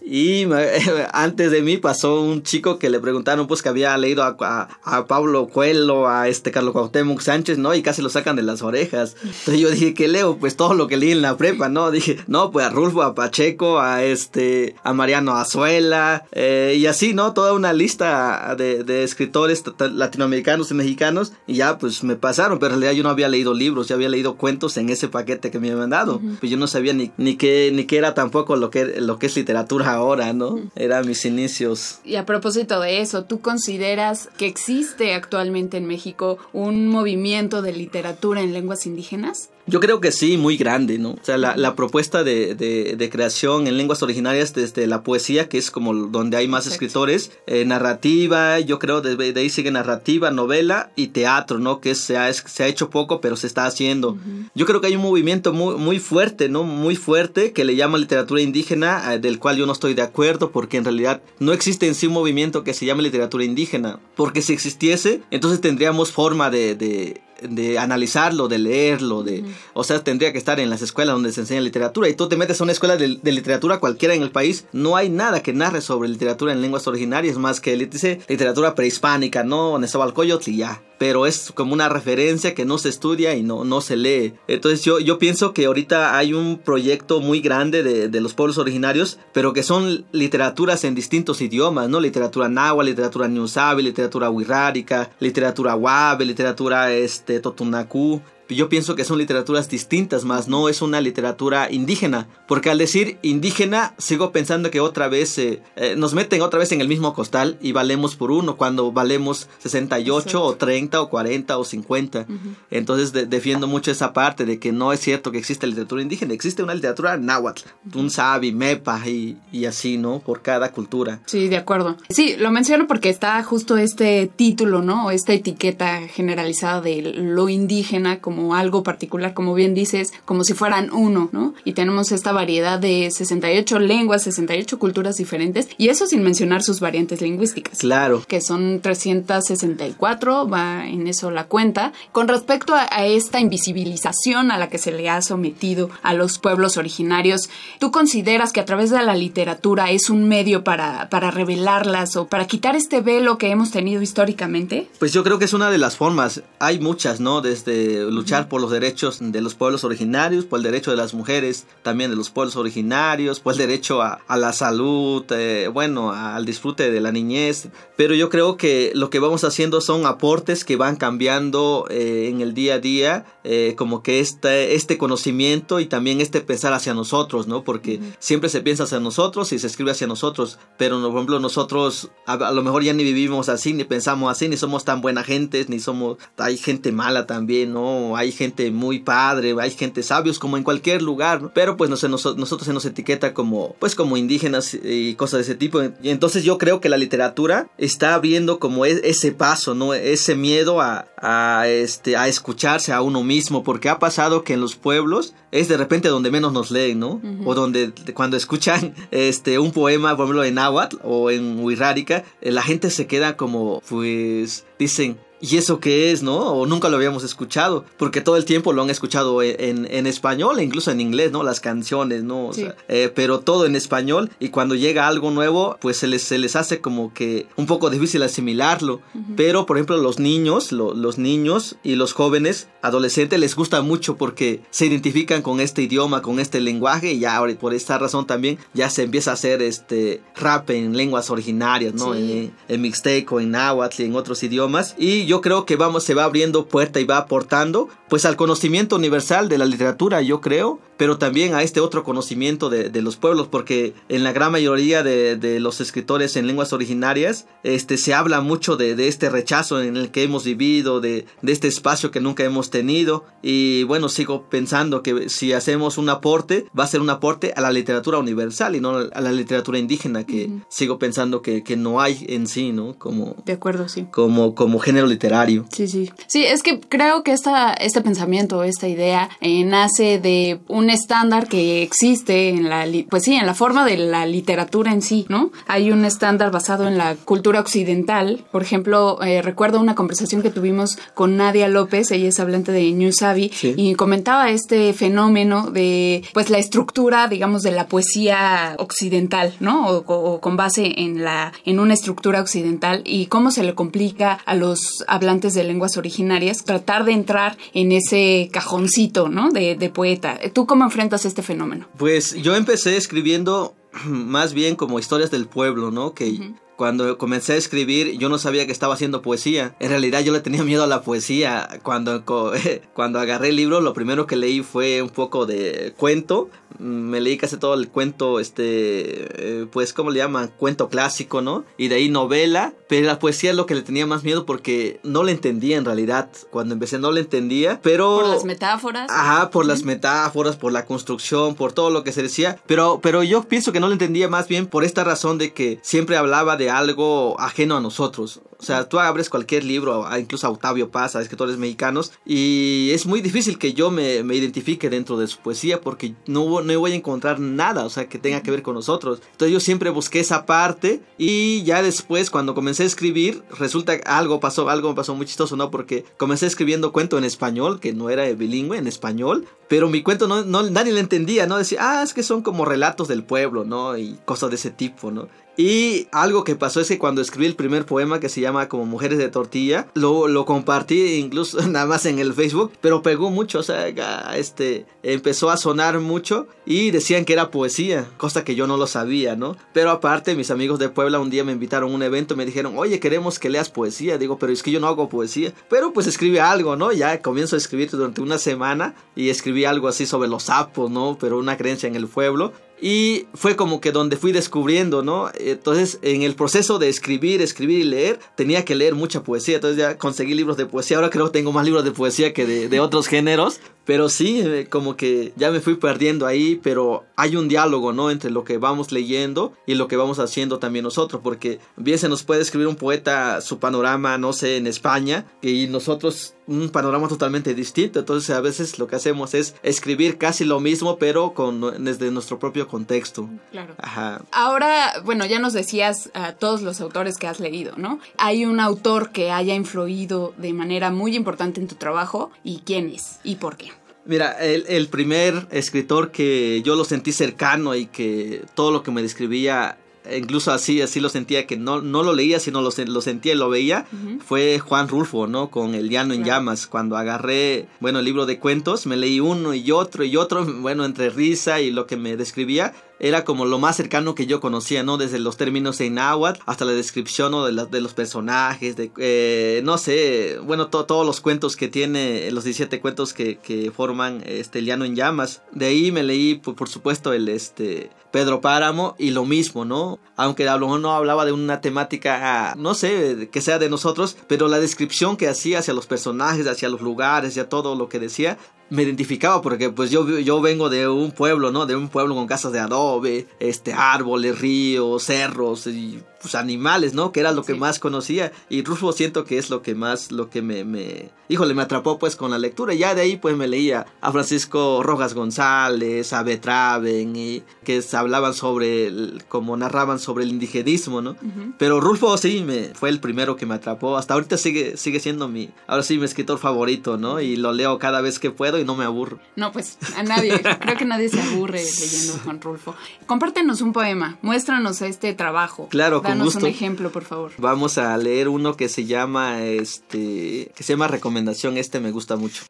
Y 0.05 0.45
antes 1.13 1.51
de 1.51 1.61
mí 1.61 1.77
pasó 1.77 2.21
un 2.21 2.43
chico 2.43 2.77
que 2.77 2.89
le 2.89 2.99
preguntaron 2.99 3.47
pues 3.47 3.61
que 3.61 3.69
había 3.69 3.97
leído 3.97 4.23
a, 4.23 4.69
a, 4.83 5.05
Pablo 5.07 5.47
Coelho, 5.49 6.07
a 6.07 6.27
este 6.27 6.51
Carlos 6.51 6.73
Cuauhtémoc 6.73 7.19
Sánchez, 7.21 7.57
¿no? 7.57 7.73
Y 7.73 7.81
casi 7.81 8.01
lo 8.01 8.09
sacan 8.09 8.35
de 8.35 8.43
las 8.43 8.61
orejas. 8.61 9.15
Entonces 9.23 9.59
yo 9.59 9.71
dije, 9.71 9.93
¿qué 9.93 10.07
leo? 10.07 10.37
Pues 10.37 10.55
todo 10.55 10.75
lo 10.75 10.87
que 10.87 10.97
leí 10.97 11.11
en 11.11 11.23
la 11.23 11.37
prepa, 11.37 11.69
¿no? 11.69 11.89
Dije, 11.89 12.17
no, 12.27 12.51
pues 12.51 12.67
a 12.67 12.69
Rulfo, 12.69 13.01
a 13.01 13.15
Pacheco, 13.15 13.79
a 13.79 14.03
este, 14.03 14.75
a 14.83 14.93
Mariano 14.93 15.35
Azuela, 15.35 16.25
eh, 16.31 16.75
y 16.77 16.85
así, 16.85 17.13
¿no? 17.13 17.33
Toda 17.33 17.53
una 17.53 17.73
lista 17.73 18.55
de, 18.55 18.83
de 18.83 19.03
escritores 19.03 19.63
latinoamericanos 19.79 20.71
y 20.71 20.73
mexicanos 20.73 21.33
y 21.47 21.55
ya 21.55 21.77
pues 21.77 22.03
me 22.03 22.15
pasaron, 22.15 22.59
pero 22.59 22.73
en 22.73 22.81
realidad 22.81 22.97
yo 22.97 23.03
no 23.03 23.09
había 23.09 23.29
leído 23.29 23.53
libros, 23.53 23.87
ya 23.87 23.95
había 23.95 24.09
leído 24.09 24.35
cuentos 24.35 24.77
en 24.77 24.89
ese 24.89 25.07
paquete 25.07 25.51
que 25.51 25.59
me 25.59 25.71
habían 25.71 25.89
dado. 25.89 26.21
Pues 26.39 26.51
yo 26.51 26.57
no 26.57 26.67
sabía 26.67 26.93
ni, 26.93 27.11
ni 27.17 27.35
qué 27.35 27.71
ni 27.73 27.85
qué 27.85 27.97
era 27.97 28.13
tampoco 28.13 28.55
lo 28.55 28.69
que 28.69 28.99
lo 28.99 29.19
que 29.19 29.27
es 29.27 29.35
literatura 29.35 29.91
ahora, 29.93 30.33
¿no? 30.33 30.59
Eran 30.75 31.07
mis 31.07 31.25
inicios. 31.25 31.99
Y 32.03 32.15
a 32.15 32.25
propósito 32.25 32.79
de 32.79 33.01
eso, 33.01 33.25
¿tú 33.25 33.41
consideras 33.41 34.29
que 34.37 34.47
existe 34.47 35.13
actualmente 35.13 35.77
en 35.77 35.85
México 35.85 36.37
un 36.53 36.87
movimiento 36.87 37.61
de 37.61 37.73
literatura 37.73 38.41
en 38.41 38.53
lenguas 38.53 38.85
indígenas? 38.85 39.50
Yo 39.67 39.79
creo 39.79 40.01
que 40.01 40.11
sí, 40.11 40.37
muy 40.37 40.57
grande, 40.57 40.97
¿no? 40.97 41.11
O 41.11 41.19
sea, 41.21 41.37
la, 41.37 41.55
la 41.55 41.75
propuesta 41.75 42.23
de, 42.23 42.55
de, 42.55 43.09
creación 43.09 43.67
en 43.67 43.77
lenguas 43.77 44.01
originarias 44.03 44.53
desde 44.53 44.87
la 44.87 45.03
poesía, 45.03 45.49
que 45.49 45.57
es 45.57 45.71
como 45.71 45.93
donde 45.93 46.37
hay 46.37 46.47
más 46.47 46.65
escritores, 46.67 47.31
eh, 47.45 47.65
narrativa, 47.65 48.59
yo 48.59 48.79
creo 48.79 49.01
de, 49.01 49.15
de, 49.15 49.39
ahí 49.39 49.49
sigue 49.49 49.71
narrativa, 49.71 50.31
novela 50.31 50.91
y 50.95 51.07
teatro, 51.07 51.59
¿no? 51.59 51.81
Que 51.81 51.95
se 51.95 52.17
ha, 52.17 52.31
se 52.33 52.63
ha 52.63 52.67
hecho 52.67 52.89
poco, 52.89 53.21
pero 53.21 53.35
se 53.35 53.47
está 53.47 53.65
haciendo. 53.65 54.17
Yo 54.55 54.65
creo 54.65 54.81
que 54.81 54.87
hay 54.87 54.95
un 54.95 55.01
movimiento 55.01 55.53
muy, 55.53 55.75
muy 55.75 55.99
fuerte, 55.99 56.49
¿no? 56.49 56.63
Muy 56.63 56.95
fuerte 56.95 57.51
que 57.51 57.65
le 57.65 57.75
llama 57.75 57.97
literatura 57.97 58.41
indígena, 58.41 59.13
eh, 59.13 59.19
del 59.19 59.39
cual 59.39 59.57
yo 59.57 59.65
no 59.65 59.73
estoy 59.73 59.93
de 59.93 60.01
acuerdo, 60.01 60.51
porque 60.51 60.77
en 60.77 60.85
realidad 60.85 61.21
no 61.39 61.53
existe 61.53 61.87
en 61.87 61.95
sí 61.95 62.07
un 62.07 62.13
movimiento 62.13 62.63
que 62.63 62.73
se 62.73 62.85
llame 62.85 63.03
literatura 63.03 63.43
indígena. 63.43 63.99
Porque 64.15 64.41
si 64.41 64.53
existiese, 64.53 65.21
entonces 65.31 65.61
tendríamos 65.61 66.11
forma 66.11 66.49
de, 66.49 67.21
de 67.41 67.79
analizarlo, 67.79 68.47
de 68.47 68.59
leerlo, 68.59 69.23
de, 69.23 69.43
o 69.73 69.83
sea, 69.83 70.03
tendría 70.03 70.31
que 70.31 70.37
estar 70.37 70.59
en 70.59 70.69
las 70.69 70.81
escuelas 70.81 71.13
donde 71.13 71.31
se 71.31 71.41
enseña 71.41 71.61
literatura 71.61 72.09
y 72.09 72.13
tú 72.13 72.27
te 72.27 72.37
metes 72.37 72.59
a 72.59 72.63
una 72.63 72.73
escuela 72.73 72.97
de, 72.97 73.07
literatura 73.31 73.79
cualquiera 73.79 74.13
en 74.13 74.21
el 74.21 74.31
país, 74.31 74.65
no 74.71 74.95
hay 74.95 75.09
nada 75.09 75.41
que 75.41 75.53
narre 75.53 75.81
sobre 75.81 76.09
literatura 76.09 76.53
en 76.53 76.61
lenguas 76.61 76.87
originarias 76.87 77.37
más 77.37 77.61
que 77.61 77.75
dice 77.77 78.21
literatura 78.27 78.75
prehispánica, 78.75 79.43
no, 79.43 79.77
Nezahualcóyotl 79.79 80.49
y 80.49 80.57
ya 80.57 80.81
pero 81.01 81.25
es 81.25 81.51
como 81.55 81.73
una 81.73 81.89
referencia 81.89 82.53
que 82.53 82.63
no 82.63 82.77
se 82.77 82.89
estudia 82.89 83.33
y 83.33 83.41
no, 83.41 83.63
no 83.63 83.81
se 83.81 83.95
lee. 83.95 84.35
Entonces 84.47 84.85
yo, 84.85 84.99
yo 84.99 85.17
pienso 85.17 85.51
que 85.51 85.65
ahorita 85.65 86.15
hay 86.15 86.35
un 86.35 86.59
proyecto 86.59 87.21
muy 87.21 87.41
grande 87.41 87.81
de, 87.81 88.07
de 88.07 88.21
los 88.21 88.35
pueblos 88.35 88.59
originarios, 88.59 89.17
pero 89.33 89.51
que 89.51 89.63
son 89.63 90.05
literaturas 90.11 90.83
en 90.83 90.93
distintos 90.93 91.41
idiomas, 91.41 91.89
¿no? 91.89 91.99
Literatura 91.99 92.49
náhuatl, 92.49 92.89
literatura 92.89 93.27
ñusabi, 93.27 93.81
literatura 93.81 94.29
wixárika, 94.29 95.09
literatura 95.19 95.75
wabe, 95.75 96.23
literatura 96.23 96.93
este, 96.93 97.30
této 97.31 97.51
Tunaku 97.51 98.19
yo 98.55 98.69
pienso 98.69 98.95
que 98.95 99.03
son 99.03 99.17
literaturas 99.17 99.69
distintas, 99.69 100.25
más 100.25 100.47
no 100.47 100.69
es 100.69 100.81
una 100.81 101.01
literatura 101.01 101.71
indígena, 101.71 102.27
porque 102.47 102.69
al 102.69 102.77
decir 102.77 103.17
indígena 103.21 103.93
sigo 103.97 104.31
pensando 104.31 104.71
que 104.71 104.79
otra 104.79 105.07
vez 105.07 105.37
eh, 105.37 105.61
eh, 105.75 105.95
nos 105.97 106.13
meten 106.13 106.41
otra 106.41 106.59
vez 106.59 106.71
en 106.71 106.81
el 106.81 106.87
mismo 106.87 107.13
costal 107.13 107.57
y 107.61 107.71
valemos 107.71 108.15
por 108.15 108.31
uno 108.31 108.57
cuando 108.57 108.91
valemos 108.91 109.47
68 109.59 110.43
o 110.43 110.55
30 110.55 111.01
o 111.01 111.09
40 111.09 111.57
o 111.57 111.63
50. 111.63 112.25
Entonces 112.69 113.29
defiendo 113.29 113.67
mucho 113.67 113.91
esa 113.91 114.13
parte 114.13 114.45
de 114.45 114.59
que 114.59 114.71
no 114.71 114.93
es 114.93 114.99
cierto 114.99 115.31
que 115.31 115.37
existe 115.37 115.67
literatura 115.67 116.01
indígena, 116.01 116.33
existe 116.33 116.63
una 116.63 116.73
literatura 116.73 117.17
náhuatl, 117.17 117.63
un 117.95 118.09
sabi, 118.09 118.51
mepa 118.51 119.01
y, 119.07 119.37
y 119.51 119.65
así, 119.65 119.97
¿no? 119.97 120.19
Por 120.19 120.41
cada 120.41 120.71
cultura. 120.71 121.19
Sí, 121.25 121.47
de 121.47 121.57
acuerdo. 121.57 121.97
Sí, 122.09 122.35
lo 122.37 122.51
menciono 122.51 122.87
porque 122.87 123.09
está 123.09 123.41
justo 123.43 123.77
este 123.77 124.29
título, 124.35 124.81
¿no? 124.81 125.11
Esta 125.11 125.33
etiqueta 125.33 126.07
generalizada 126.07 126.81
de 126.81 127.01
lo 127.01 127.49
indígena 127.49 128.19
como 128.19 128.40
algo 128.55 128.83
particular, 128.83 129.33
como 129.33 129.53
bien 129.53 129.73
dices, 129.73 130.13
como 130.25 130.43
si 130.43 130.53
fueran 130.53 130.91
uno, 130.91 131.29
¿no? 131.31 131.53
Y 131.63 131.73
tenemos 131.73 132.11
esta 132.11 132.31
variedad 132.31 132.79
de 132.79 133.09
68 133.11 133.79
lenguas, 133.79 134.23
68 134.23 134.79
culturas 134.79 135.17
diferentes, 135.17 135.67
y 135.77 135.89
eso 135.89 136.07
sin 136.07 136.23
mencionar 136.23 136.63
sus 136.63 136.79
variantes 136.79 137.21
lingüísticas. 137.21 137.79
Claro. 137.79 138.23
Que 138.27 138.41
son 138.41 138.79
364, 138.81 140.47
va 140.47 140.87
en 140.87 141.07
eso 141.07 141.31
la 141.31 141.45
cuenta. 141.45 141.93
Con 142.11 142.27
respecto 142.27 142.73
a, 142.75 143.05
esta 143.05 143.39
invisibilización 143.39 144.51
a 144.51 144.57
la 144.57 144.69
que 144.69 144.77
se 144.77 144.91
le 144.91 145.09
ha 145.09 145.21
sometido 145.21 145.89
a 146.03 146.13
los 146.13 146.39
pueblos 146.39 146.77
originarios, 146.77 147.49
¿tú 147.79 147.91
consideras 147.91 148.53
que 148.53 148.59
a 148.59 148.65
través 148.65 148.89
de 148.89 149.01
la 149.01 149.15
literatura 149.15 149.91
es 149.91 150.09
un 150.09 150.27
medio 150.27 150.63
para, 150.63 151.09
para 151.09 151.31
revelarlas 151.31 152.15
o 152.15 152.27
para 152.27 152.47
quitar 152.47 152.75
este 152.75 153.01
velo 153.01 153.37
que 153.37 153.49
hemos 153.49 153.71
tenido 153.71 154.01
históricamente? 154.01 154.87
Pues 154.99 155.13
yo 155.13 155.23
creo 155.23 155.39
que 155.39 155.45
es 155.45 155.53
una 155.53 155.69
de 155.69 155.77
las 155.77 155.97
formas. 155.97 156.43
Hay 156.59 156.79
muchas, 156.79 157.19
¿no? 157.19 157.41
Desde 157.41 158.09
luchar 158.09 158.30
por 158.47 158.61
los 158.61 158.71
derechos 158.71 159.17
de 159.19 159.41
los 159.41 159.55
pueblos 159.55 159.83
originarios, 159.83 160.45
por 160.45 160.59
el 160.59 160.63
derecho 160.63 160.91
de 160.91 160.97
las 160.97 161.13
mujeres 161.13 161.65
también 161.83 162.09
de 162.09 162.15
los 162.15 162.29
pueblos 162.29 162.55
originarios, 162.55 163.39
por 163.39 163.53
el 163.53 163.59
derecho 163.59 164.01
a, 164.01 164.21
la 164.29 164.53
salud, 164.53 165.25
eh, 165.31 165.69
bueno, 165.71 166.11
al 166.11 166.45
disfrute 166.45 166.89
de 166.91 167.01
la 167.01 167.11
niñez. 167.11 167.67
Pero 167.97 168.15
yo 168.15 168.29
creo 168.29 168.55
que 168.55 168.91
lo 168.95 169.09
que 169.09 169.19
vamos 169.19 169.43
haciendo 169.43 169.81
son 169.81 170.05
aportes 170.05 170.63
que 170.63 170.77
van 170.77 170.95
cambiando 170.95 171.85
eh, 171.89 172.29
en 172.29 172.41
el 172.41 172.53
día 172.53 172.75
a 172.75 172.79
día, 172.79 173.25
eh, 173.43 173.75
como 173.77 174.01
que 174.01 174.19
este, 174.19 174.75
este 174.75 174.97
conocimiento 174.97 175.79
y 175.79 175.85
también 175.85 176.21
este 176.21 176.41
pensar 176.41 176.73
hacia 176.73 176.93
nosotros, 176.93 177.47
¿no? 177.47 177.63
Porque 177.63 177.99
siempre 178.19 178.49
se 178.49 178.61
piensa 178.61 178.83
hacia 178.83 178.99
nosotros 178.99 179.51
y 179.51 179.59
se 179.59 179.67
escribe 179.67 179.91
hacia 179.91 180.07
nosotros, 180.07 180.57
pero 180.77 181.01
por 181.01 181.11
ejemplo 181.11 181.39
nosotros 181.39 182.11
a, 182.25 182.33
a 182.33 182.51
lo 182.51 182.63
mejor 182.63 182.83
ya 182.83 182.93
ni 182.93 183.03
vivimos 183.03 183.49
así, 183.49 183.73
ni 183.73 183.83
pensamos 183.83 184.31
así, 184.31 184.47
ni 184.47 184.57
somos 184.57 184.85
tan 184.85 185.01
buena 185.01 185.23
gente, 185.23 185.65
ni 185.67 185.79
somos, 185.79 186.17
hay 186.37 186.57
gente 186.57 186.91
mala 186.91 187.27
también, 187.27 187.73
¿no? 187.73 188.10
Hay 188.17 188.31
gente 188.31 188.71
muy 188.71 188.99
padre, 188.99 189.55
hay 189.59 189.71
gente 189.71 190.03
sabios 190.03 190.39
como 190.39 190.57
en 190.57 190.63
cualquier 190.63 191.01
lugar, 191.01 191.51
pero 191.53 191.77
pues 191.77 191.89
no 191.89 191.97
sé, 191.97 192.09
nosotros 192.09 192.63
se 192.63 192.73
nos 192.73 192.85
etiqueta 192.85 193.33
como 193.33 193.75
pues 193.79 193.95
como 193.95 194.17
indígenas 194.17 194.73
y 194.73 195.15
cosas 195.15 195.39
de 195.39 195.41
ese 195.43 195.55
tipo. 195.55 195.81
Y 196.01 196.09
entonces 196.09 196.43
yo 196.43 196.57
creo 196.57 196.81
que 196.81 196.89
la 196.89 196.97
literatura 196.97 197.69
está 197.77 198.13
abriendo 198.13 198.59
como 198.59 198.85
e, 198.85 199.01
ese 199.03 199.31
paso, 199.31 199.75
¿no? 199.75 199.93
Ese 199.93 200.35
miedo 200.35 200.79
a, 200.81 201.67
este, 201.67 202.17
a 202.17 202.27
escucharse 202.27 202.93
a 202.93 203.01
uno 203.01 203.23
mismo, 203.23 203.63
porque 203.63 203.89
ha 203.89 203.99
pasado 203.99 204.43
que 204.43 204.53
en 204.53 204.61
los 204.61 204.75
pueblos 204.75 205.33
es 205.51 205.67
de 205.67 205.77
repente 205.77 206.09
donde 206.09 206.31
menos 206.31 206.53
nos 206.53 206.71
leen, 206.71 206.99
¿no? 206.99 207.21
O 207.45 207.53
donde 207.53 207.91
cuando 208.13 208.37
escuchan 208.37 208.93
este 209.11 209.59
un 209.59 209.71
poema, 209.71 210.15
por 210.15 210.25
ejemplo, 210.25 210.43
en 210.43 210.55
náhuatl 210.55 210.97
o 211.03 211.29
en 211.29 211.59
huirrárica, 211.59 212.23
eh, 212.41 212.51
la 212.51 212.63
gente 212.63 212.89
se 212.89 213.07
queda 213.07 213.37
como, 213.37 213.81
pues, 213.89 214.65
dicen, 214.79 215.17
¿y 215.41 215.57
eso 215.57 215.79
qué 215.79 216.11
es, 216.11 216.23
no? 216.23 216.37
O 216.37 216.65
nunca 216.65 216.89
lo 216.89 216.97
habíamos 216.97 217.23
escuchado, 217.23 217.83
porque 217.97 218.21
todo 218.21 218.37
el 218.37 218.45
tiempo 218.45 218.73
lo 218.73 218.83
han 218.83 218.89
escuchado 218.89 219.41
en, 219.41 219.87
en 219.89 220.07
español 220.07 220.59
e 220.59 220.63
incluso 220.63 220.91
en 220.91 221.01
inglés, 221.01 221.31
¿no? 221.31 221.43
Las 221.43 221.59
canciones, 221.59 222.23
¿no? 222.23 222.47
O 222.47 222.53
sea, 222.53 222.75
eh, 222.87 223.11
pero 223.13 223.39
todo 223.39 223.65
en 223.65 223.75
español 223.75 224.29
y 224.39 224.49
cuando 224.49 224.75
llega 224.75 225.07
algo 225.07 225.31
nuevo, 225.31 225.77
pues 225.81 225.97
se 225.97 226.07
les, 226.07 226.21
se 226.21 226.37
les 226.37 226.55
hace 226.55 226.79
como 226.79 227.13
que 227.13 227.47
un 227.55 227.65
poco 227.65 227.89
difícil 227.89 228.21
asimilarlo. 228.23 229.01
Pero, 229.35 229.65
por 229.65 229.77
ejemplo, 229.77 229.97
los 229.97 230.19
niños, 230.19 230.71
los 230.71 231.17
niños 231.17 231.77
y 231.83 231.95
los 231.95 232.13
jóvenes, 232.13 232.67
adolescentes, 232.81 233.39
les 233.39 233.55
gusta 233.55 233.81
mucho 233.81 234.17
porque 234.17 234.61
se 234.69 234.85
identifican 234.85 235.41
con 235.41 235.59
este 235.59 235.81
idioma, 235.81 236.21
con 236.21 236.39
este 236.39 236.61
lenguaje 236.61 237.13
y 237.13 237.19
ya 237.19 237.41
por 237.59 237.73
esta 237.73 237.97
razón 237.97 238.27
también 238.27 238.59
ya 238.73 238.89
se 238.89 239.03
empieza 239.03 239.31
a 239.31 239.33
hacer 239.33 239.61
este 239.61 240.21
rap 240.35 240.69
en 240.69 240.95
lenguas 240.95 241.29
originarias, 241.29 241.93
¿no? 241.95 242.13
En, 242.13 242.53
en 242.67 242.81
mixteco, 242.81 243.39
en 243.39 243.51
náhuatl 243.51 244.03
y 244.03 244.05
en 244.05 244.15
otros 244.15 244.43
idiomas. 244.43 244.95
Y 244.97 245.30
yo 245.31 245.39
creo 245.39 245.65
que 245.65 245.77
vamos, 245.77 246.03
se 246.03 246.13
va 246.13 246.25
abriendo 246.25 246.67
puerta 246.67 246.99
y 246.99 247.05
va 247.05 247.15
aportando 247.15 247.87
pues 248.09 248.25
al 248.25 248.35
conocimiento 248.35 248.97
universal 248.97 249.47
de 249.47 249.57
la 249.57 249.63
literatura, 249.63 250.21
yo 250.21 250.41
creo, 250.41 250.81
pero 251.01 251.17
también 251.17 251.55
a 251.55 251.63
este 251.63 251.79
otro 251.79 252.03
conocimiento 252.03 252.69
de, 252.69 253.01
los 253.01 253.17
pueblos, 253.17 253.47
porque 253.47 253.95
en 254.07 254.23
la 254.23 254.33
gran 254.33 254.51
mayoría 254.51 255.01
de, 255.01 255.59
los 255.59 255.81
escritores 255.81 256.35
en 256.35 256.45
lenguas 256.45 256.73
originarias, 256.73 257.47
este, 257.63 257.97
se 257.97 258.13
habla 258.13 258.41
mucho 258.41 258.77
de, 258.77 259.07
este 259.07 259.31
rechazo 259.31 259.81
en 259.81 259.97
el 259.97 260.11
que 260.11 260.21
hemos 260.21 260.43
vivido, 260.43 261.01
de, 261.01 261.25
este 261.41 261.67
espacio 261.67 262.11
que 262.11 262.19
nunca 262.19 262.43
hemos 262.43 262.69
tenido, 262.69 263.25
y 263.41 263.81
bueno, 263.85 264.09
sigo 264.09 264.43
pensando 264.43 265.01
que 265.01 265.27
si 265.29 265.53
hacemos 265.53 265.97
un 265.97 266.07
aporte, 266.07 266.67
va 266.79 266.83
a 266.83 266.87
ser 266.87 267.01
un 267.01 267.09
aporte 267.09 267.51
a 267.55 267.61
la 267.61 267.71
literatura 267.71 268.19
universal 268.19 268.75
y 268.75 268.79
no 268.79 268.97
a 268.97 269.21
la 269.21 269.31
literatura 269.31 269.79
indígena, 269.79 270.23
que 270.23 270.51
sigo 270.69 270.99
pensando 270.99 271.41
que, 271.41 271.63
no 271.75 271.99
hay 271.99 272.27
en 272.29 272.45
sí, 272.45 272.73
¿no? 272.73 272.93
Como, 272.99 273.37
de 273.43 273.53
acuerdo, 273.53 273.89
sí. 273.89 274.05
Como, 274.11 274.53
como 274.53 274.77
género 274.77 275.07
literario. 275.07 275.65
Sí, 275.71 275.87
sí. 275.87 276.11
Sí, 276.27 276.45
es 276.45 276.61
que 276.61 276.79
creo 276.79 277.23
que 277.23 277.31
esta, 277.31 277.73
este 277.73 278.01
pensamiento, 278.01 278.63
esta 278.63 278.87
idea, 278.87 279.31
eh, 279.39 279.63
nace 279.63 280.19
de 280.19 280.59
un 280.67 280.90
estándar 280.91 281.47
que 281.47 281.81
existe 281.83 282.49
en 282.49 282.69
la, 282.69 282.85
pues 283.09 283.23
sí, 283.23 283.35
en 283.35 283.45
la 283.45 283.53
forma 283.53 283.85
de 283.85 283.97
la 283.97 284.25
literatura 284.25 284.91
en 284.91 285.01
sí, 285.01 285.25
¿no? 285.29 285.51
Hay 285.67 285.91
un 285.91 286.05
estándar 286.05 286.51
basado 286.51 286.87
en 286.87 286.97
la 286.97 287.15
cultura 287.15 287.59
occidental. 287.59 288.43
Por 288.51 288.61
ejemplo, 288.61 289.21
eh, 289.23 289.41
recuerdo 289.41 289.79
una 289.79 289.95
conversación 289.95 290.41
que 290.41 290.49
tuvimos 290.49 290.97
con 291.13 291.37
Nadia 291.37 291.67
López, 291.67 292.11
ella 292.11 292.29
es 292.29 292.39
hablante 292.39 292.71
de 292.71 292.91
New 292.91 293.11
Savvy, 293.11 293.51
y 293.61 293.95
comentaba 293.95 294.49
este 294.51 294.93
fenómeno 294.93 295.71
de, 295.71 296.23
pues, 296.33 296.49
la 296.49 296.57
estructura, 296.57 297.27
digamos, 297.27 297.63
de 297.63 297.71
la 297.71 297.87
poesía 297.87 298.75
occidental, 298.77 299.53
¿no? 299.59 299.87
O, 299.87 300.41
con 300.41 300.57
base 300.57 300.93
en 300.97 301.23
la, 301.23 301.53
en 301.65 301.79
una 301.79 301.93
estructura 301.93 302.41
occidental 302.41 303.01
y 303.05 303.27
cómo 303.27 303.51
se 303.51 303.63
le 303.63 303.75
complica 303.75 304.39
a 304.45 304.55
los 304.55 305.03
hablantes 305.07 305.53
de 305.53 305.63
lenguas 305.63 305.97
originarias 305.97 306.63
tratar 306.63 307.05
de 307.05 307.13
entrar 307.13 307.57
en 307.73 307.91
ese 307.91 308.49
cajoncito, 308.51 309.29
¿no? 309.29 309.49
De, 309.51 309.75
de 309.75 309.89
poeta. 309.89 310.39
¿Tú 310.53 310.65
cómo 310.65 310.80
enfrentas 310.83 311.25
este 311.25 311.41
fenómeno? 311.43 311.87
Pues 311.97 312.33
yo 312.35 312.55
empecé 312.55 312.97
escribiendo 312.97 313.75
más 314.05 314.53
bien 314.53 314.75
como 314.75 314.99
historias 314.99 315.31
del 315.31 315.47
pueblo, 315.47 315.91
¿no? 315.91 316.13
Que 316.13 316.53
cuando 316.81 317.19
comencé 317.19 317.53
a 317.53 317.57
escribir 317.57 318.17
yo 318.17 318.27
no 318.27 318.39
sabía 318.39 318.65
que 318.65 318.71
estaba 318.71 318.95
haciendo 318.95 319.21
poesía. 319.21 319.75
En 319.79 319.89
realidad 319.89 320.21
yo 320.21 320.33
le 320.33 320.39
tenía 320.39 320.63
miedo 320.63 320.83
a 320.83 320.87
la 320.87 321.03
poesía. 321.03 321.69
Cuando, 321.83 322.23
cuando 322.95 323.19
agarré 323.19 323.49
el 323.49 323.57
libro 323.57 323.81
lo 323.81 323.93
primero 323.93 324.25
que 324.25 324.35
leí 324.35 324.63
fue 324.63 325.03
un 325.03 325.11
poco 325.11 325.45
de 325.45 325.93
cuento. 325.95 326.49
Me 326.79 327.21
leí 327.21 327.37
casi 327.37 327.57
todo 327.57 327.75
el 327.75 327.89
cuento, 327.89 328.39
este, 328.39 329.61
eh, 329.61 329.67
pues, 329.71 329.93
¿cómo 329.93 330.09
le 330.09 330.17
llaman? 330.17 330.51
Cuento 330.57 330.89
clásico, 330.89 331.41
¿no? 331.41 331.63
Y 331.77 331.89
de 331.89 331.95
ahí 331.95 332.09
novela. 332.09 332.73
Pero 332.87 333.05
la 333.05 333.19
poesía 333.19 333.51
es 333.51 333.55
lo 333.55 333.67
que 333.67 333.75
le 333.75 333.83
tenía 333.83 334.07
más 334.07 334.23
miedo 334.23 334.47
porque 334.47 334.99
no 335.03 335.23
le 335.23 335.33
entendía 335.33 335.77
en 335.77 335.85
realidad. 335.85 336.29
Cuando 336.49 336.73
empecé 336.73 336.97
no 336.97 337.11
le 337.11 337.21
entendía, 337.21 337.79
pero... 337.83 338.21
Por 338.21 338.29
las 338.29 338.45
metáforas. 338.45 339.11
Ajá, 339.11 339.51
por 339.51 339.67
las 339.67 339.83
metáforas, 339.83 340.55
por 340.55 340.71
la 340.71 340.85
construcción, 340.85 341.53
por 341.53 341.71
todo 341.71 341.91
lo 341.91 342.03
que 342.03 342.11
se 342.11 342.23
decía. 342.23 342.57
Pero, 342.65 342.99
pero 343.01 343.21
yo 343.21 343.43
pienso 343.43 343.71
que 343.71 343.79
no 343.79 343.87
le 343.87 343.93
entendía 343.93 344.27
más 344.27 344.47
bien 344.47 344.65
por 344.65 344.83
esta 344.83 345.03
razón 345.03 345.37
de 345.37 345.53
que 345.53 345.79
siempre 345.83 346.17
hablaba 346.17 346.57
de 346.57 346.70
algo 346.77 347.39
ajeno 347.39 347.77
a 347.77 347.81
nosotros. 347.81 348.41
O 348.59 348.63
sea, 348.63 348.87
tú 348.87 348.99
abres 348.99 349.29
cualquier 349.29 349.63
libro, 349.63 350.05
incluso 350.19 350.45
a 350.45 350.51
Octavio 350.51 350.91
Paz, 350.91 351.15
a 351.15 351.21
escritores 351.21 351.57
mexicanos, 351.57 352.11
y 352.25 352.91
es 352.91 353.07
muy 353.07 353.19
difícil 353.21 353.57
que 353.57 353.73
yo 353.73 353.89
me, 353.89 354.23
me 354.23 354.35
identifique 354.35 354.87
dentro 354.87 355.17
de 355.17 355.25
su 355.25 355.39
poesía 355.39 355.81
porque 355.81 356.13
no, 356.27 356.61
no 356.61 356.79
voy 356.79 356.91
a 356.91 356.95
encontrar 356.95 357.39
nada, 357.39 357.85
o 357.85 357.89
sea, 357.89 358.07
que 358.07 358.19
tenga 358.19 358.43
que 358.43 358.51
ver 358.51 358.61
con 358.61 358.75
nosotros. 358.75 359.21
Entonces 359.31 359.51
yo 359.51 359.59
siempre 359.59 359.89
busqué 359.89 360.19
esa 360.19 360.45
parte 360.45 361.01
y 361.17 361.63
ya 361.63 361.81
después 361.81 362.29
cuando 362.29 362.53
comencé 362.53 362.83
a 362.83 362.85
escribir, 362.85 363.41
resulta 363.57 363.93
algo 364.05 364.39
pasó, 364.39 364.69
algo 364.69 364.93
pasó 364.93 365.15
muy 365.15 365.25
chistoso, 365.25 365.55
¿no? 365.55 365.71
Porque 365.71 366.05
comencé 366.17 366.45
escribiendo 366.45 366.91
cuento 366.91 367.17
en 367.17 367.23
español, 367.23 367.79
que 367.79 367.93
no 367.93 368.11
era 368.11 368.31
bilingüe, 368.31 368.77
en 368.77 368.85
español, 368.85 369.47
pero 369.67 369.89
mi 369.89 370.03
cuento 370.03 370.27
no, 370.27 370.43
no 370.43 370.61
nadie 370.69 370.93
le 370.93 370.99
entendía, 370.99 371.47
¿no? 371.47 371.57
Decía, 371.57 371.79
ah, 371.81 372.03
es 372.03 372.13
que 372.13 372.21
son 372.21 372.43
como 372.43 372.63
relatos 372.63 373.07
del 373.07 373.23
pueblo, 373.23 373.63
¿no? 373.63 373.97
Y 373.97 374.19
cosas 374.25 374.51
de 374.51 374.57
ese 374.57 374.69
tipo, 374.69 375.09
¿no? 375.09 375.27
Y 375.61 376.07
algo 376.11 376.43
que 376.43 376.55
pasó 376.55 376.81
es 376.81 376.87
que 376.87 376.97
cuando 376.97 377.21
escribí 377.21 377.45
el 377.45 377.55
primer 377.55 377.85
poema 377.85 378.19
que 378.19 378.29
se 378.29 378.41
llama 378.41 378.67
como 378.67 378.87
Mujeres 378.87 379.19
de 379.19 379.29
Tortilla, 379.29 379.85
lo, 379.93 380.43
compartí 380.43 381.17
incluso 381.17 381.61
nada 381.67 381.85
más 381.85 382.07
en 382.07 382.17
el 382.17 382.33
Facebook, 382.33 382.71
pero 382.81 383.03
pegó 383.03 383.29
mucho, 383.29 383.59
o 383.59 383.63
sea, 383.63 383.87
este, 384.35 384.87
empezó 385.03 385.51
a 385.51 385.57
sonar 385.57 385.99
mucho 385.99 386.47
y 386.65 386.89
decían 386.89 387.25
que 387.25 387.33
era 387.33 387.51
poesía, 387.51 388.09
cosa 388.17 388.43
que 388.43 388.55
yo 388.55 388.65
no 388.65 388.75
lo 388.75 388.87
sabía, 388.87 389.35
¿no? 389.35 389.55
Pero 389.71 389.91
aparte, 389.91 390.33
mis 390.33 390.49
amigos 390.49 390.79
de 390.79 390.89
Puebla 390.89 391.19
un 391.19 391.29
día 391.29 391.43
me 391.43 391.51
invitaron 391.51 391.91
a 391.91 391.93
un 391.93 392.01
evento, 392.01 392.35
me 392.35 392.47
dijeron, 392.47 392.73
oye, 392.75 392.99
queremos 392.99 393.37
que 393.37 393.51
leas 393.51 393.69
poesía, 393.69 394.17
digo, 394.17 394.39
pero 394.39 394.51
es 394.51 394.63
que 394.63 394.71
yo 394.71 394.79
no 394.79 394.87
hago 394.87 395.09
poesía, 395.09 395.53
pero 395.69 395.93
pues 395.93 396.07
escribe 396.07 396.41
algo, 396.41 396.75
¿no? 396.75 396.91
Ya 396.91 397.21
comienzo 397.21 397.55
a 397.55 397.59
escribir 397.59 397.91
durante 397.91 398.21
una 398.21 398.39
semana 398.39 398.95
y 399.15 399.29
escribí 399.29 399.65
algo 399.65 399.87
así 399.87 400.07
sobre 400.07 400.27
los 400.27 400.41
sapos, 400.41 400.89
¿no? 400.89 401.19
Pero 401.19 401.37
una 401.37 401.55
creencia 401.55 401.87
en 401.87 401.95
el 401.95 402.07
pueblo 402.07 402.51
y 402.81 403.27
fue 403.35 403.55
como 403.55 403.79
que 403.79 403.91
donde 403.91 404.17
fui 404.17 404.31
descubriendo, 404.31 405.03
¿no? 405.03 405.29
Entonces, 405.39 405.99
en 406.01 406.23
el 406.23 406.33
proceso 406.33 406.79
de 406.79 406.89
escribir, 406.89 407.41
escribir 407.43 407.79
y 407.79 407.83
leer, 407.83 408.19
tenía 408.35 408.65
que 408.65 408.73
leer 408.73 408.95
mucha 408.95 409.23
poesía. 409.23 409.55
Entonces 409.55 409.77
ya 409.77 409.99
conseguí 409.99 410.33
libros 410.33 410.57
de 410.57 410.65
poesía. 410.65 410.97
Ahora 410.97 411.11
creo 411.11 411.25
que 411.25 411.31
tengo 411.31 411.51
más 411.51 411.63
libros 411.63 411.83
de 411.83 411.91
poesía 411.91 412.33
que 412.33 412.47
de, 412.47 412.69
de 412.69 412.79
otros 412.79 413.07
géneros. 413.07 413.59
Pero 413.91 414.07
sí, 414.07 414.39
eh, 414.39 414.67
como 414.69 414.95
que 414.95 415.33
ya 415.35 415.51
me 415.51 415.59
fui 415.59 415.75
perdiendo 415.75 416.25
ahí, 416.25 416.57
pero 416.63 417.03
hay 417.17 417.35
un 417.35 417.49
diálogo, 417.49 417.91
¿no? 417.91 418.09
Entre 418.09 418.31
lo 418.31 418.45
que 418.45 418.57
vamos 418.57 418.93
leyendo 418.93 419.51
y 419.67 419.75
lo 419.75 419.89
que 419.89 419.97
vamos 419.97 420.17
haciendo 420.19 420.59
también 420.59 420.83
nosotros, 420.83 421.19
porque 421.21 421.59
bien 421.75 421.97
se 421.97 422.07
nos 422.07 422.23
puede 422.23 422.41
escribir 422.41 422.67
un 422.67 422.77
poeta 422.77 423.41
su 423.41 423.59
panorama, 423.59 424.17
no 424.17 424.31
sé, 424.31 424.55
en 424.55 424.65
España, 424.65 425.25
y 425.41 425.67
nosotros 425.67 426.35
un 426.47 426.69
panorama 426.69 427.09
totalmente 427.09 427.53
distinto. 427.53 427.99
Entonces 427.99 428.29
a 428.29 428.39
veces 428.39 428.79
lo 428.79 428.87
que 428.87 428.95
hacemos 428.95 429.33
es 429.33 429.55
escribir 429.61 430.17
casi 430.17 430.45
lo 430.45 430.61
mismo, 430.61 430.97
pero 430.97 431.33
con, 431.33 431.83
desde 431.83 432.11
nuestro 432.11 432.39
propio 432.39 432.69
contexto. 432.69 433.27
Claro. 433.51 433.75
Ajá. 433.77 434.21
Ahora, 434.31 435.01
bueno, 435.03 435.25
ya 435.25 435.39
nos 435.39 435.51
decías 435.51 436.11
a 436.13 436.31
todos 436.31 436.61
los 436.61 436.79
autores 436.79 437.17
que 437.17 437.27
has 437.27 437.41
leído, 437.41 437.73
¿no? 437.75 437.99
¿Hay 438.17 438.45
un 438.45 438.61
autor 438.61 439.11
que 439.11 439.31
haya 439.31 439.53
influido 439.53 440.33
de 440.37 440.53
manera 440.53 440.91
muy 440.91 441.15
importante 441.15 441.59
en 441.59 441.67
tu 441.67 441.75
trabajo? 441.75 442.31
¿Y 442.43 442.59
quién 442.59 442.89
es? 442.89 443.19
¿Y 443.23 443.35
por 443.35 443.57
qué? 443.57 443.71
Mira, 444.05 444.31
el, 444.31 444.87
primer 444.87 445.47
escritor 445.51 446.11
que 446.11 446.61
yo 446.63 446.75
lo 446.75 446.85
sentí 446.85 447.11
cercano 447.11 447.75
y 447.75 447.85
que 447.85 448.43
todo 448.55 448.71
lo 448.71 448.81
que 448.81 448.91
me 448.91 449.01
describía 449.01 449.77
incluso 450.11 450.51
así, 450.51 450.81
así 450.81 450.99
lo 450.99 451.09
sentía, 451.09 451.45
que 451.45 451.57
no, 451.57 451.81
no 451.81 452.03
lo 452.03 452.13
leía, 452.13 452.39
sino 452.39 452.61
lo, 452.61 452.71
lo 452.87 453.01
sentía 453.01 453.33
y 453.33 453.37
lo 453.37 453.49
veía, 453.49 453.85
fue 454.25 454.59
Juan 454.59 454.87
Rulfo, 454.87 455.27
¿no? 455.27 455.51
Con 455.51 455.75
El 455.75 455.89
Llano 455.89 456.13
en 456.13 456.23
Llamas. 456.23 456.67
Cuando 456.67 456.97
agarré, 456.97 457.67
bueno, 457.79 457.99
el 457.99 458.05
libro 458.05 458.25
de 458.25 458.39
cuentos, 458.39 458.87
me 458.87 458.97
leí 458.97 459.19
uno 459.19 459.53
y 459.53 459.71
otro 459.71 460.03
y 460.03 460.17
otro, 460.17 460.45
bueno, 460.45 460.85
entre 460.85 461.09
risa 461.09 461.61
y 461.61 461.71
lo 461.71 461.85
que 461.85 461.97
me 461.97 462.17
describía, 462.17 462.73
era 463.03 463.25
como 463.25 463.45
lo 463.45 463.57
más 463.57 463.75
cercano 463.75 464.13
que 464.13 464.27
yo 464.27 464.39
conocía, 464.39 464.83
¿no? 464.83 464.97
Desde 464.97 465.17
los 465.17 465.35
términos 465.35 465.81
en 465.81 465.95
náhuatl 465.95 466.39
hasta 466.45 466.65
la 466.65 466.73
descripción 466.73 467.31
¿no? 467.31 467.45
de, 467.45 467.65
de 467.65 467.81
los 467.81 467.95
personajes, 467.95 468.75
eh, 468.97 469.61
no 469.63 469.79
sé, 469.79 470.37
bueno, 470.43 470.67
todos 470.67 471.05
los 471.05 471.19
cuentos 471.19 471.55
que 471.55 471.67
tiene, 471.67 472.29
los 472.29 472.43
17 472.43 472.79
cuentos 472.79 473.13
que, 473.13 473.37
que 473.37 473.71
forman 473.71 474.21
este 474.27 474.63
Llano 474.63 474.85
en 474.85 474.95
Llamas. 474.95 475.41
De 475.51 475.65
ahí 475.65 475.91
me 475.91 476.03
leí, 476.03 476.35
por, 476.35 476.69
supuesto, 476.69 477.11
el 477.11 477.27
este 477.27 477.89
Pedro 478.11 478.39
Páramo 478.39 478.95
y 478.99 479.09
lo 479.09 479.25
mismo, 479.25 479.65
¿no? 479.65 479.99
Aunque 480.15 480.47
a 480.47 480.57
lo 480.57 480.67
mejor 480.67 480.81
no 480.81 480.93
hablaba 480.93 481.25
de 481.25 481.31
una 481.31 481.59
temática, 481.59 482.53
no 482.55 482.75
sé, 482.75 483.29
que 483.31 483.41
sea 483.41 483.57
de 483.57 483.69
nosotros, 483.69 484.15
pero 484.27 484.47
la 484.47 484.59
descripción 484.59 485.17
que 485.17 485.27
hacía 485.27 485.59
hacia 485.59 485.73
los 485.73 485.87
personajes, 485.87 486.45
hacia 486.45 486.69
los 486.69 486.81
lugares, 486.81 487.31
hacia 487.31 487.49
todo 487.49 487.73
lo 487.73 487.89
que 487.89 487.97
decía, 487.97 488.37
me 488.71 488.83
identificaba 488.83 489.41
porque 489.41 489.69
pues 489.69 489.91
yo, 489.91 490.07
yo 490.19 490.41
vengo 490.41 490.69
de 490.69 490.87
un 490.87 491.11
pueblo, 491.11 491.51
¿no? 491.51 491.65
De 491.65 491.75
un 491.75 491.89
pueblo 491.89 492.15
con 492.15 492.25
casas 492.25 492.53
de 492.53 492.59
adobe, 492.59 493.27
este, 493.39 493.73
árboles, 493.73 494.39
ríos, 494.39 495.03
cerros 495.03 495.67
y 495.67 496.01
pues, 496.21 496.35
animales, 496.35 496.93
¿no? 496.93 497.11
Que 497.11 497.19
era 497.19 497.33
lo 497.33 497.43
que 497.43 497.53
más 497.53 497.79
conocía. 497.79 498.31
Y 498.49 498.63
Rufo 498.63 498.93
siento 498.93 499.25
que 499.25 499.37
es 499.37 499.49
lo 499.49 499.61
que 499.61 499.75
más, 499.75 500.11
lo 500.11 500.29
que 500.29 500.41
me, 500.41 500.63
me, 500.63 501.09
híjole, 501.27 501.53
me 501.53 501.63
atrapó 501.63 501.99
pues 501.99 502.15
con 502.15 502.31
la 502.31 502.37
lectura. 502.37 502.73
Y 502.73 502.79
ya 502.79 502.95
de 502.95 503.01
ahí 503.01 503.17
pues 503.17 503.35
me 503.35 503.47
leía 503.47 503.85
a 503.99 504.11
Francisco 504.11 504.81
Rojas 504.83 505.13
González, 505.13 506.13
a 506.13 506.23
Betraven, 506.23 507.15
y 507.15 507.43
que 507.65 507.83
hablaban 507.91 508.33
sobre, 508.33 508.91
como 509.27 509.57
narraban 509.57 509.99
sobre 509.99 510.23
el 510.23 510.29
indigenismo, 510.29 511.01
¿no? 511.01 511.15
Pero 511.57 511.81
Rulfo 511.81 512.15
sí 512.17 512.43
me, 512.45 512.73
fue 512.73 512.89
el 512.89 513.01
primero 513.01 513.35
que 513.35 513.45
me 513.45 513.55
atrapó. 513.55 513.97
Hasta 513.97 514.13
ahorita 514.13 514.37
sigue, 514.37 514.77
sigue 514.77 514.99
siendo 515.01 515.27
mi, 515.27 515.49
ahora 515.67 515.83
sí 515.83 515.97
mi 515.97 516.05
escritor 516.05 516.37
favorito, 516.37 516.97
¿no? 516.97 517.19
Y 517.19 517.35
lo 517.35 517.51
leo 517.51 517.79
cada 517.79 517.99
vez 517.99 518.19
que 518.19 518.31
puedo 518.31 518.60
y 518.61 518.65
no 518.65 518.75
me 518.75 518.85
aburro. 518.85 519.19
No, 519.35 519.51
pues 519.51 519.77
a 519.95 520.03
nadie, 520.03 520.39
creo 520.61 520.77
que 520.77 520.85
nadie 520.85 521.09
se 521.09 521.21
aburre 521.21 521.63
leyendo 521.63 522.19
Juan 522.23 522.41
Rulfo. 522.41 522.75
Compártenos 523.05 523.61
un 523.61 523.73
poema, 523.73 524.17
muéstranos 524.21 524.81
este 524.81 525.13
trabajo. 525.13 525.67
Claro, 525.69 526.01
Danos 526.01 526.35
un 526.35 526.45
ejemplo, 526.45 526.91
por 526.91 527.03
favor. 527.03 527.31
Vamos 527.37 527.77
a 527.77 527.95
leer 527.97 528.29
uno 528.29 528.55
que 528.55 528.69
se 528.69 528.85
llama, 528.85 529.43
este, 529.43 530.51
que 530.55 530.63
se 530.63 530.73
llama 530.73 530.87
Recomendación. 530.87 531.57
Este 531.57 531.79
me 531.79 531.91
gusta 531.91 532.15
mucho. 532.15 532.43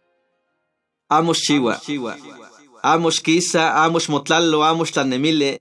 Amos 1.10 1.40
Chiwa. 1.40 1.80
Amos 2.84 3.20
Kisa, 3.20 3.84
Amos 3.84 4.10
Motlalo, 4.10 4.64
Amos 4.64 4.92
Tlanemile. 4.92 5.60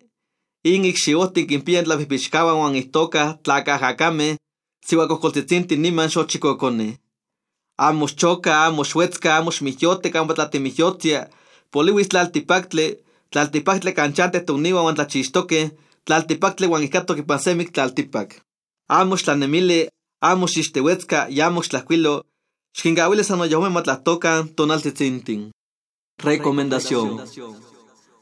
Ingik 0.63 0.97
Xioti, 0.97 1.47
Impien 1.49 1.89
la 1.89 1.97
Juan 1.97 2.77
Istoka, 2.77 3.39
Tlaca 3.43 3.79
Jacame, 3.79 4.37
Sihuacocoltetinti, 4.83 5.77
Niman 5.77 6.11
Xochicocone. 6.11 7.01
Amos 7.88 8.14
Choca, 8.21 8.66
Amos 8.66 8.95
Huetzca, 8.95 9.37
Amos 9.38 9.62
Miyote, 9.62 10.11
Cambatlate 10.11 10.61
Miyotia, 10.61 11.31
Poliwis 11.71 12.09
Tlaltipactle, 12.11 12.87
Tlaltipactle 13.31 13.95
Canchante, 13.95 14.40
Tuniwa, 14.40 14.83
Juan 14.83 14.97
Tlachistoque, 14.97 15.62
tlaltipactle 16.05 16.66
uan 16.66 16.83
ihcatoc 16.83 17.19
ipan 17.23 17.40
semic 17.40 17.73
tlaltipac. 17.73 18.43
Amos 18.88 19.23
tlanemili, 19.23 19.88
amos 20.21 20.57
ixtehuetzca 20.57 21.29
y 21.31 21.40
amos 21.40 21.69
tlacuilo, 21.69 22.25
xquincauili 22.79 23.25
san 23.25 23.40
oyahomeh 23.40 23.83
tonal 23.85 24.55
tonaltitzintin. 24.57 25.53
Recomendación. 26.19 27.09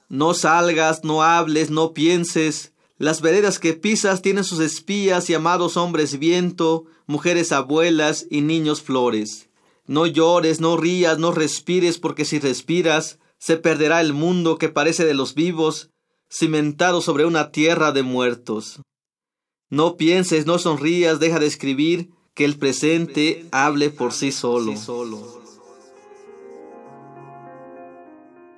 No 0.09 0.35
salgas, 0.35 1.05
no 1.05 1.23
hables, 1.23 1.71
no 1.71 1.93
pienses. 1.93 2.73
Las 2.99 3.21
veredas 3.21 3.59
que 3.59 3.75
pisas 3.75 4.23
tienen 4.23 4.45
sus 4.45 4.61
espías 4.61 5.29
llamados 5.29 5.77
hombres 5.77 6.19
viento, 6.19 6.85
mujeres 7.07 7.53
abuelas 7.53 8.27
y 8.31 8.41
niños 8.41 8.83
flores. 8.83 9.48
No 9.89 10.07
llores, 10.07 10.61
no 10.61 10.77
rías, 10.77 11.19
no 11.19 11.33
respires, 11.33 11.99
porque 11.99 12.27
si 12.27 12.39
respiras, 12.39 13.19
se 13.39 13.57
perderá 13.57 14.03
el 14.03 14.13
mundo 14.13 14.59
que 14.59 14.69
parece 14.69 15.07
de 15.07 15.15
los 15.15 15.35
vivos, 15.35 15.91
cimentado 16.31 17.01
sobre 17.01 17.25
una 17.25 17.51
tierra 17.51 17.91
de 17.91 18.03
muertos. 18.03 18.83
No 19.71 19.97
pienses, 19.97 20.45
no 20.45 20.59
sonrías, 20.59 21.21
deja 21.21 21.39
de 21.39 21.47
escribir, 21.47 22.11
que 22.35 22.45
el 22.45 22.59
presente 22.59 23.47
hable 23.51 23.89
por 23.89 24.13
sí 24.13 24.31
solo. 24.31 24.77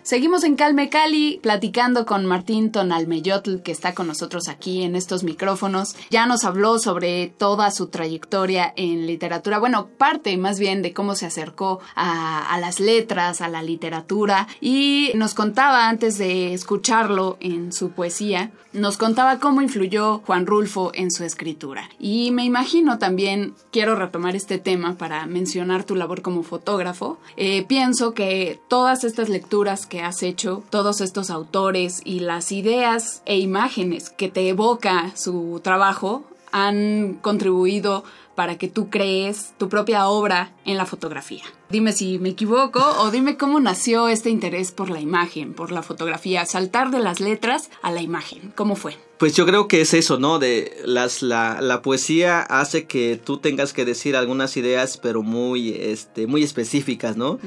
Seguimos 0.03 0.45
en 0.45 0.57
Calme 0.57 0.89
Cali 0.89 1.39
platicando 1.43 2.07
con 2.07 2.25
Martín 2.25 2.73
Tonalmeyotl 2.73 3.59
que 3.59 3.71
está 3.71 3.95
con 3.95 4.07
nosotros 4.07 4.49
aquí 4.49 4.83
en 4.83 4.97
estos 4.97 5.25
micrófonos. 5.25 5.95
Ya 6.11 6.25
nos 6.27 6.45
habló 6.45 6.79
sobre 6.79 7.29
toda 7.29 7.71
su 7.71 7.89
trayectoria 7.89 8.73
en 8.77 9.07
literatura, 9.07 9.59
bueno, 9.59 9.89
parte 9.99 10.37
más 10.39 10.59
bien 10.59 10.81
de 10.81 10.95
cómo 10.95 11.15
se 11.15 11.27
acercó 11.27 11.81
a, 11.95 12.59
las 12.61 12.81
letras, 12.81 13.43
a 13.43 13.49
la 13.49 13.63
literatura 13.63 14.49
y 14.61 15.13
nos 15.15 15.35
contaba 15.35 15.89
antes 15.89 16.17
de 16.17 16.55
escucharlo 16.55 17.37
en 17.41 17.73
su 17.73 17.91
poesía, 17.91 18.53
nos 18.73 18.97
contaba 18.97 19.39
cómo 19.39 19.63
influyó 19.63 20.23
Juan 20.27 20.47
Rulfo 20.47 20.93
en 20.95 21.11
su 21.11 21.25
escritura. 21.25 21.91
Y 21.99 22.31
me 22.31 22.45
imagino 22.45 22.99
también, 22.99 23.55
quiero 23.71 23.97
retomar 23.97 24.37
este 24.37 24.59
tema 24.59 24.97
para 24.97 25.27
mencionar 25.27 25.85
tu 25.85 25.95
labor 25.95 26.23
como 26.23 26.43
fotógrafo, 26.43 27.19
eh, 27.37 27.65
pienso 27.67 28.15
que 28.15 28.61
todas 28.69 29.05
estas 29.05 29.29
lecturas 29.29 29.87
que 29.91 30.01
has 30.01 30.23
hecho, 30.23 30.63
todos 30.71 31.03
estos 31.03 31.29
autores 31.29 32.01
y 32.07 32.21
las 32.21 32.53
ideas 32.53 33.21
e 33.27 33.39
imágenes 33.39 34.09
que 34.09 34.31
te 34.31 34.49
evoca 34.49 35.15
su 35.15 35.61
trabajo 35.63 36.25
han 36.53 37.19
contribuido 37.21 38.05
para 38.35 38.57
que 38.57 38.69
tú 38.69 38.89
crees 38.89 39.53
tu 39.59 39.69
propia 39.69 40.09
obra 40.09 40.53
en 40.65 40.79
la 40.79 40.87
fotografía. 40.87 41.45
Dime 41.71 41.93
si 41.93 42.19
me 42.19 42.31
equivoco 42.31 42.81
o 42.99 43.13
dime 43.13 43.37
cómo 43.37 43.61
nació 43.61 44.09
este 44.09 44.29
interés 44.29 44.73
por 44.73 44.91
la 44.91 45.01
imagen, 45.01 45.55
por 45.55 45.71
la 45.71 45.85
fotografía, 45.85 46.45
saltar 46.45 46.91
de 46.91 46.99
las 46.99 47.21
letras 47.21 47.71
a 47.81 47.93
la 47.93 48.03
imagen. 48.03 48.53
¿Cómo 48.57 48.75
fue? 48.75 48.97
Pues 49.21 49.37
yo 49.37 49.45
creo 49.45 49.69
que 49.69 49.83
es 49.83 49.93
eso, 49.93 50.19
¿no? 50.19 50.39
De 50.39 50.79
las 50.87 51.21
la, 51.21 51.61
la, 51.61 51.83
poesía 51.83 52.41
hace 52.41 52.87
que 52.87 53.21
tú 53.23 53.37
tengas 53.37 53.75
que 53.75 53.85
decir 53.85 54.17
algunas 54.17 54.57
ideas, 54.57 54.97
pero 54.97 55.23
muy 55.23 55.75
este 55.79 56.27
muy 56.27 56.43
específicas, 56.43 57.19
¿no? 57.19 57.39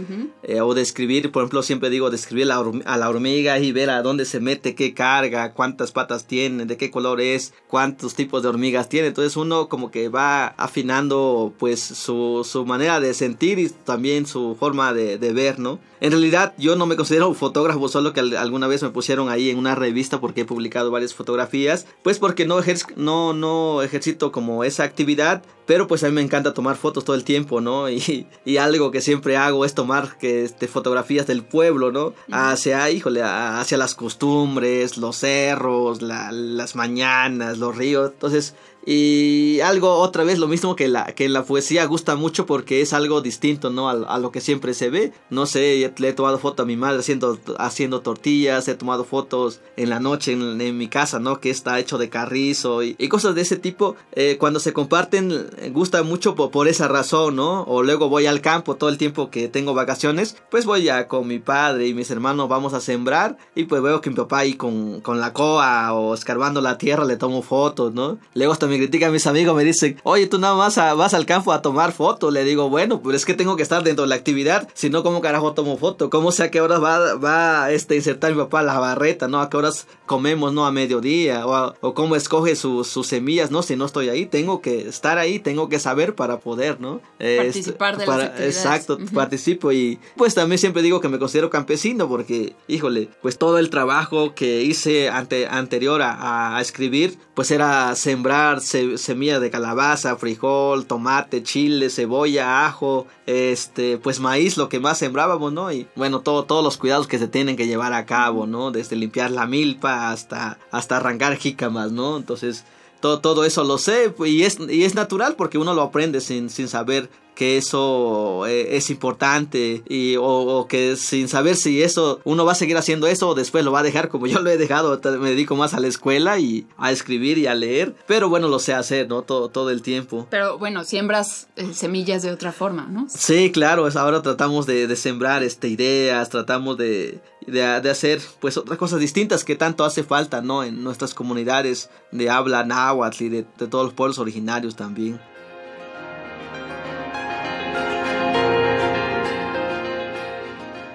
eh, 0.43 0.61
o 0.61 0.75
describir, 0.75 1.31
por 1.31 1.41
ejemplo, 1.41 1.63
siempre 1.63 1.89
digo 1.89 2.11
describir 2.11 2.45
la, 2.45 2.63
a 2.85 2.97
la 2.97 3.09
hormiga 3.09 3.57
y 3.57 3.71
ver 3.71 3.89
a 3.89 4.03
dónde 4.03 4.25
se 4.25 4.39
mete, 4.39 4.75
qué 4.75 4.93
carga, 4.93 5.53
cuántas 5.53 5.91
patas 5.91 6.27
tiene, 6.27 6.67
de 6.67 6.77
qué 6.77 6.91
color 6.91 7.19
es, 7.19 7.55
cuántos 7.67 8.13
tipos 8.13 8.43
de 8.43 8.49
hormigas 8.49 8.87
tiene. 8.87 9.07
Entonces 9.07 9.35
uno 9.35 9.67
como 9.67 9.89
que 9.89 10.09
va 10.09 10.49
afinando 10.49 11.55
pues 11.57 11.79
su, 11.79 12.47
su 12.47 12.67
manera 12.67 12.99
de 12.99 13.15
sentir 13.15 13.57
y 13.57 13.69
también 13.69 14.12
su 14.25 14.55
forma 14.59 14.93
de, 14.93 15.17
de 15.17 15.33
ver, 15.33 15.59
¿no? 15.59 15.79
En 16.03 16.11
realidad 16.11 16.53
yo 16.57 16.75
no 16.75 16.85
me 16.85 16.97
considero 16.97 17.29
un 17.29 17.35
fotógrafo, 17.35 17.87
solo 17.87 18.11
que 18.11 18.19
alguna 18.19 18.67
vez 18.67 18.83
me 18.83 18.89
pusieron 18.89 19.29
ahí 19.29 19.49
en 19.49 19.57
una 19.57 19.73
revista 19.73 20.19
porque 20.19 20.41
he 20.41 20.45
publicado 20.45 20.91
varias 20.91 21.13
fotografías, 21.13 21.85
pues 22.01 22.19
porque 22.19 22.45
no, 22.45 22.59
no, 22.97 23.31
no 23.31 23.81
ejercito 23.81 24.33
como 24.33 24.65
esa 24.65 24.83
actividad, 24.83 25.43
pero 25.65 25.87
pues 25.87 26.03
a 26.03 26.07
mí 26.07 26.13
me 26.13 26.21
encanta 26.21 26.53
tomar 26.53 26.75
fotos 26.75 27.05
todo 27.05 27.15
el 27.15 27.23
tiempo, 27.23 27.61
¿no? 27.61 27.89
Y, 27.93 28.27
y 28.43 28.57
algo 28.57 28.91
que 28.91 28.99
siempre 28.99 29.37
hago 29.37 29.63
es 29.63 29.75
tomar 29.75 30.17
que, 30.17 30.43
este, 30.43 30.67
fotografías 30.67 31.25
del 31.25 31.41
pueblo, 31.41 31.93
¿no? 31.93 32.13
Hacia, 32.31 32.89
híjole, 32.91 33.21
hacia 33.23 33.77
las 33.77 33.95
costumbres, 33.95 34.97
los 34.97 35.15
cerros, 35.15 36.01
la, 36.01 36.33
las 36.33 36.75
mañanas, 36.75 37.59
los 37.59 37.77
ríos. 37.77 38.11
Entonces, 38.11 38.55
y 38.85 39.61
algo 39.61 39.93
otra 39.95 40.23
vez 40.23 40.39
lo 40.39 40.47
mismo 40.47 40.75
que 40.75 40.89
la 40.89 41.05
que 41.05 41.29
la 41.29 41.43
poesía 41.43 41.85
gusta 41.85 42.15
mucho 42.15 42.45
porque 42.45 42.81
es 42.81 42.91
algo 42.91 43.21
distinto 43.21 43.69
no 43.69 43.89
a, 43.89 43.93
a, 43.93 44.19
lo 44.19 44.31
que 44.31 44.41
siempre 44.41 44.73
se 44.73 44.89
ve 44.89 45.13
no 45.29 45.45
sé 45.45 45.85
le 45.97 46.09
he 46.09 46.13
tomado 46.13 46.39
foto 46.39 46.63
a 46.63 46.65
mi 46.65 46.75
madre 46.75 46.99
haciendo 46.99 47.39
haciendo 47.57 48.01
tortillas 48.01 48.67
he 48.67 48.75
tomado 48.75 49.03
fotos 49.03 49.61
en 49.77 49.89
la 49.89 49.99
noche 49.99 50.33
en, 50.33 50.59
en 50.59 50.77
mi 50.77 50.87
casa 50.87 51.19
no 51.19 51.39
que 51.39 51.49
está 51.49 51.79
hecho 51.79 51.97
de 51.97 52.09
carrizo 52.09 52.83
y, 52.83 52.95
y 52.97 53.07
cosas 53.07 53.35
de 53.35 53.41
ese 53.41 53.57
tipo. 53.57 53.95
Eh, 54.13 54.37
cuando 54.39 54.59
se 54.59 54.73
comparten 54.73 55.49
gusta 55.71 56.03
mucho 56.03 56.35
por, 56.35 56.51
por, 56.51 56.67
esa 56.67 56.87
razón 56.87 57.35
no 57.35 57.63
o 57.63 57.83
luego 57.83 58.09
voy 58.09 58.25
al 58.25 58.41
campo 58.41 58.75
todo 58.75 58.89
el 58.89 58.97
tiempo 58.97 59.29
que 59.29 59.47
tengo 59.47 59.73
vacaciones 59.73 60.37
pues 60.49 60.65
voy 60.65 60.83
ya 60.83 61.07
con 61.07 61.27
mi 61.27 61.39
padre 61.39 61.87
y 61.87 61.93
mis 61.93 62.09
hermanos 62.11 62.49
vamos 62.49 62.73
a 62.73 62.81
sembrar 62.81 63.37
y 63.55 63.65
pues 63.65 63.81
veo 63.81 64.01
que 64.01 64.09
mi 64.09 64.15
papá 64.15 64.39
ahí 64.39 64.53
con, 64.53 65.01
con 65.01 65.19
la 65.19 65.33
coa 65.33 65.93
o 65.93 66.13
escarbando 66.13 66.61
la 66.61 66.77
tierra 66.77 67.05
le 67.05 67.17
tomo 67.17 67.41
fotos 67.41 67.93
no 67.93 68.17
luego 68.33 68.53
hasta 68.53 68.67
me 68.67 68.77
critican 68.77 69.11
mis 69.11 69.27
amigos, 69.27 69.55
me 69.55 69.63
dicen, 69.63 69.99
oye, 70.03 70.27
tú 70.27 70.39
nada 70.39 70.55
más 70.55 70.77
a, 70.77 70.93
vas 70.93 71.13
al 71.13 71.25
campo 71.25 71.51
a 71.51 71.61
tomar 71.61 71.91
fotos. 71.91 72.33
Le 72.33 72.43
digo, 72.43 72.69
bueno, 72.69 73.01
pues 73.01 73.17
es 73.17 73.25
que 73.25 73.33
tengo 73.33 73.55
que 73.55 73.63
estar 73.63 73.83
dentro 73.83 74.03
de 74.03 74.09
la 74.09 74.15
actividad, 74.15 74.67
si 74.73 74.89
no, 74.89 75.03
¿cómo 75.03 75.21
carajo 75.21 75.53
tomo 75.53 75.77
foto? 75.83 76.09
¿Cómo 76.09 76.31
sé 76.31 76.43
a 76.43 76.49
qué 76.49 76.61
horas 76.61 76.81
va, 76.81 77.15
va 77.15 77.69
este, 77.73 77.97
insertar 77.97 78.31
mi 78.31 78.37
papá 78.37 78.63
la 78.63 78.79
barreta, 78.79 79.27
no? 79.27 79.41
¿A 79.41 79.49
qué 79.49 79.57
horas 79.57 79.85
comemos, 80.05 80.53
no? 80.53 80.65
A 80.65 80.71
mediodía, 80.71 81.45
o, 81.45 81.75
o 81.81 81.93
cómo 81.93 82.15
escoge 82.15 82.55
sus 82.55 83.05
semillas, 83.05 83.51
¿no? 83.51 83.63
Si 83.63 83.75
no 83.75 83.85
estoy 83.85 84.07
ahí, 84.07 84.25
tengo 84.25 84.61
que 84.61 84.87
estar 84.87 85.17
ahí, 85.17 85.39
tengo 85.39 85.67
que 85.67 85.79
saber 85.79 86.15
para 86.15 86.39
poder, 86.39 86.79
¿no? 86.79 87.01
Participar 87.19 87.97
de 87.97 88.05
para, 88.05 88.29
las 88.29 88.39
Exacto, 88.39 88.93
uh 88.93 88.99
-huh. 88.99 89.11
participo 89.11 89.73
y 89.73 89.99
pues 90.15 90.33
también 90.33 90.57
siempre 90.57 90.81
digo 90.83 91.01
que 91.01 91.09
me 91.09 91.19
considero 91.19 91.49
campesino 91.49 92.07
porque, 92.07 92.55
híjole, 92.69 93.09
pues 93.21 93.37
todo 93.37 93.57
el 93.57 93.69
trabajo 93.69 94.35
que 94.35 94.63
hice 94.63 95.09
ante, 95.09 95.47
anterior 95.47 96.01
a, 96.01 96.55
a 96.55 96.61
escribir, 96.61 97.17
pues 97.33 97.51
era 97.51 97.93
sembrar, 97.95 98.61
se, 98.61 98.97
semilla 98.97 99.41
de 99.41 99.49
calabaza, 99.49 100.15
frijol, 100.15 100.85
tomate, 100.85 101.43
chile, 101.43 101.89
cebolla, 101.89 102.65
ajo, 102.65 103.05
este, 103.25 103.97
pues 103.97 104.21
maíz, 104.21 104.55
lo 104.55 104.69
que 104.69 104.79
más 104.79 104.97
sembrábamos, 104.97 105.51
¿no? 105.51 105.72
Y 105.73 105.87
bueno, 105.95 106.21
todo, 106.21 106.45
todos 106.45 106.63
los 106.63 106.77
cuidados 106.77 107.07
que 107.07 107.19
se 107.19 107.27
tienen 107.27 107.55
que 107.55 107.67
llevar 107.67 107.93
a 107.93 108.05
cabo, 108.05 108.47
¿no? 108.47 108.71
Desde 108.71 108.95
limpiar 108.95 109.31
la 109.31 109.45
milpa 109.45 110.11
hasta, 110.11 110.59
hasta 110.71 110.97
arrancar 110.97 111.37
jícamas, 111.37 111.91
¿no? 111.91 112.17
Entonces, 112.17 112.65
todo, 112.99 113.19
todo 113.19 113.43
eso 113.43 113.63
lo 113.63 113.77
sé 113.77 114.13
y 114.25 114.43
es, 114.43 114.57
y 114.59 114.83
es 114.83 114.95
natural 114.95 115.35
porque 115.35 115.57
uno 115.57 115.73
lo 115.73 115.81
aprende 115.81 116.21
sin, 116.21 116.49
sin 116.49 116.67
saber 116.67 117.09
que 117.35 117.57
eso 117.57 118.45
eh, 118.47 118.77
es 118.77 118.89
importante 118.89 119.83
y 119.87 120.15
o, 120.17 120.23
o, 120.23 120.67
que 120.67 120.95
sin 120.95 121.27
saber 121.27 121.55
si 121.55 121.81
eso 121.81 122.19
uno 122.23 122.45
va 122.45 122.51
a 122.51 122.55
seguir 122.55 122.77
haciendo 122.77 123.07
eso 123.07 123.29
o 123.29 123.35
después 123.35 123.65
lo 123.65 123.71
va 123.71 123.79
a 123.79 123.83
dejar 123.83 124.09
como 124.09 124.27
yo 124.27 124.39
lo 124.39 124.49
he 124.49 124.57
dejado. 124.57 124.99
Me 125.19 125.29
dedico 125.29 125.55
más 125.55 125.73
a 125.73 125.79
la 125.79 125.87
escuela 125.87 126.39
y 126.39 126.67
a 126.77 126.91
escribir 126.91 127.37
y 127.37 127.47
a 127.47 127.55
leer 127.55 127.95
pero 128.07 128.29
bueno 128.29 128.47
lo 128.47 128.59
sé 128.59 128.73
hacer 128.73 129.07
no 129.07 129.23
todo 129.23 129.49
todo 129.49 129.69
el 129.69 129.81
tiempo. 129.81 130.27
Pero 130.29 130.57
bueno 130.57 130.83
siembras 130.83 131.47
eh, 131.55 131.73
semillas 131.73 132.21
de 132.21 132.31
otra 132.31 132.51
forma 132.51 132.87
no 132.89 133.07
sí 133.09 133.51
claro 133.51 133.87
ahora 133.95 134.21
tratamos 134.21 134.65
de, 134.65 134.87
de 134.87 134.95
sembrar 134.95 135.43
este 135.43 135.67
ideas 135.67 136.29
tratamos 136.29 136.77
de, 136.77 137.19
de, 137.47 137.81
de 137.81 137.89
hacer 137.89 138.21
pues 138.39 138.57
otras 138.57 138.77
cosas 138.77 138.99
distintas 138.99 139.43
que 139.43 139.55
tanto 139.55 139.83
hace 139.83 140.03
falta 140.03 140.41
no 140.41 140.63
en 140.63 140.83
nuestras 140.83 141.13
comunidades 141.13 141.89
de 142.11 142.29
habla 142.29 142.63
náhuatl 142.63 143.23
y 143.23 143.29
de, 143.29 143.45
de 143.57 143.67
todos 143.67 143.85
los 143.85 143.93
pueblos 143.93 144.19
originarios 144.19 144.75
también 144.75 145.19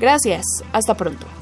Gracias, 0.00 0.44
hasta 0.72 0.94
pronto. 0.94 1.41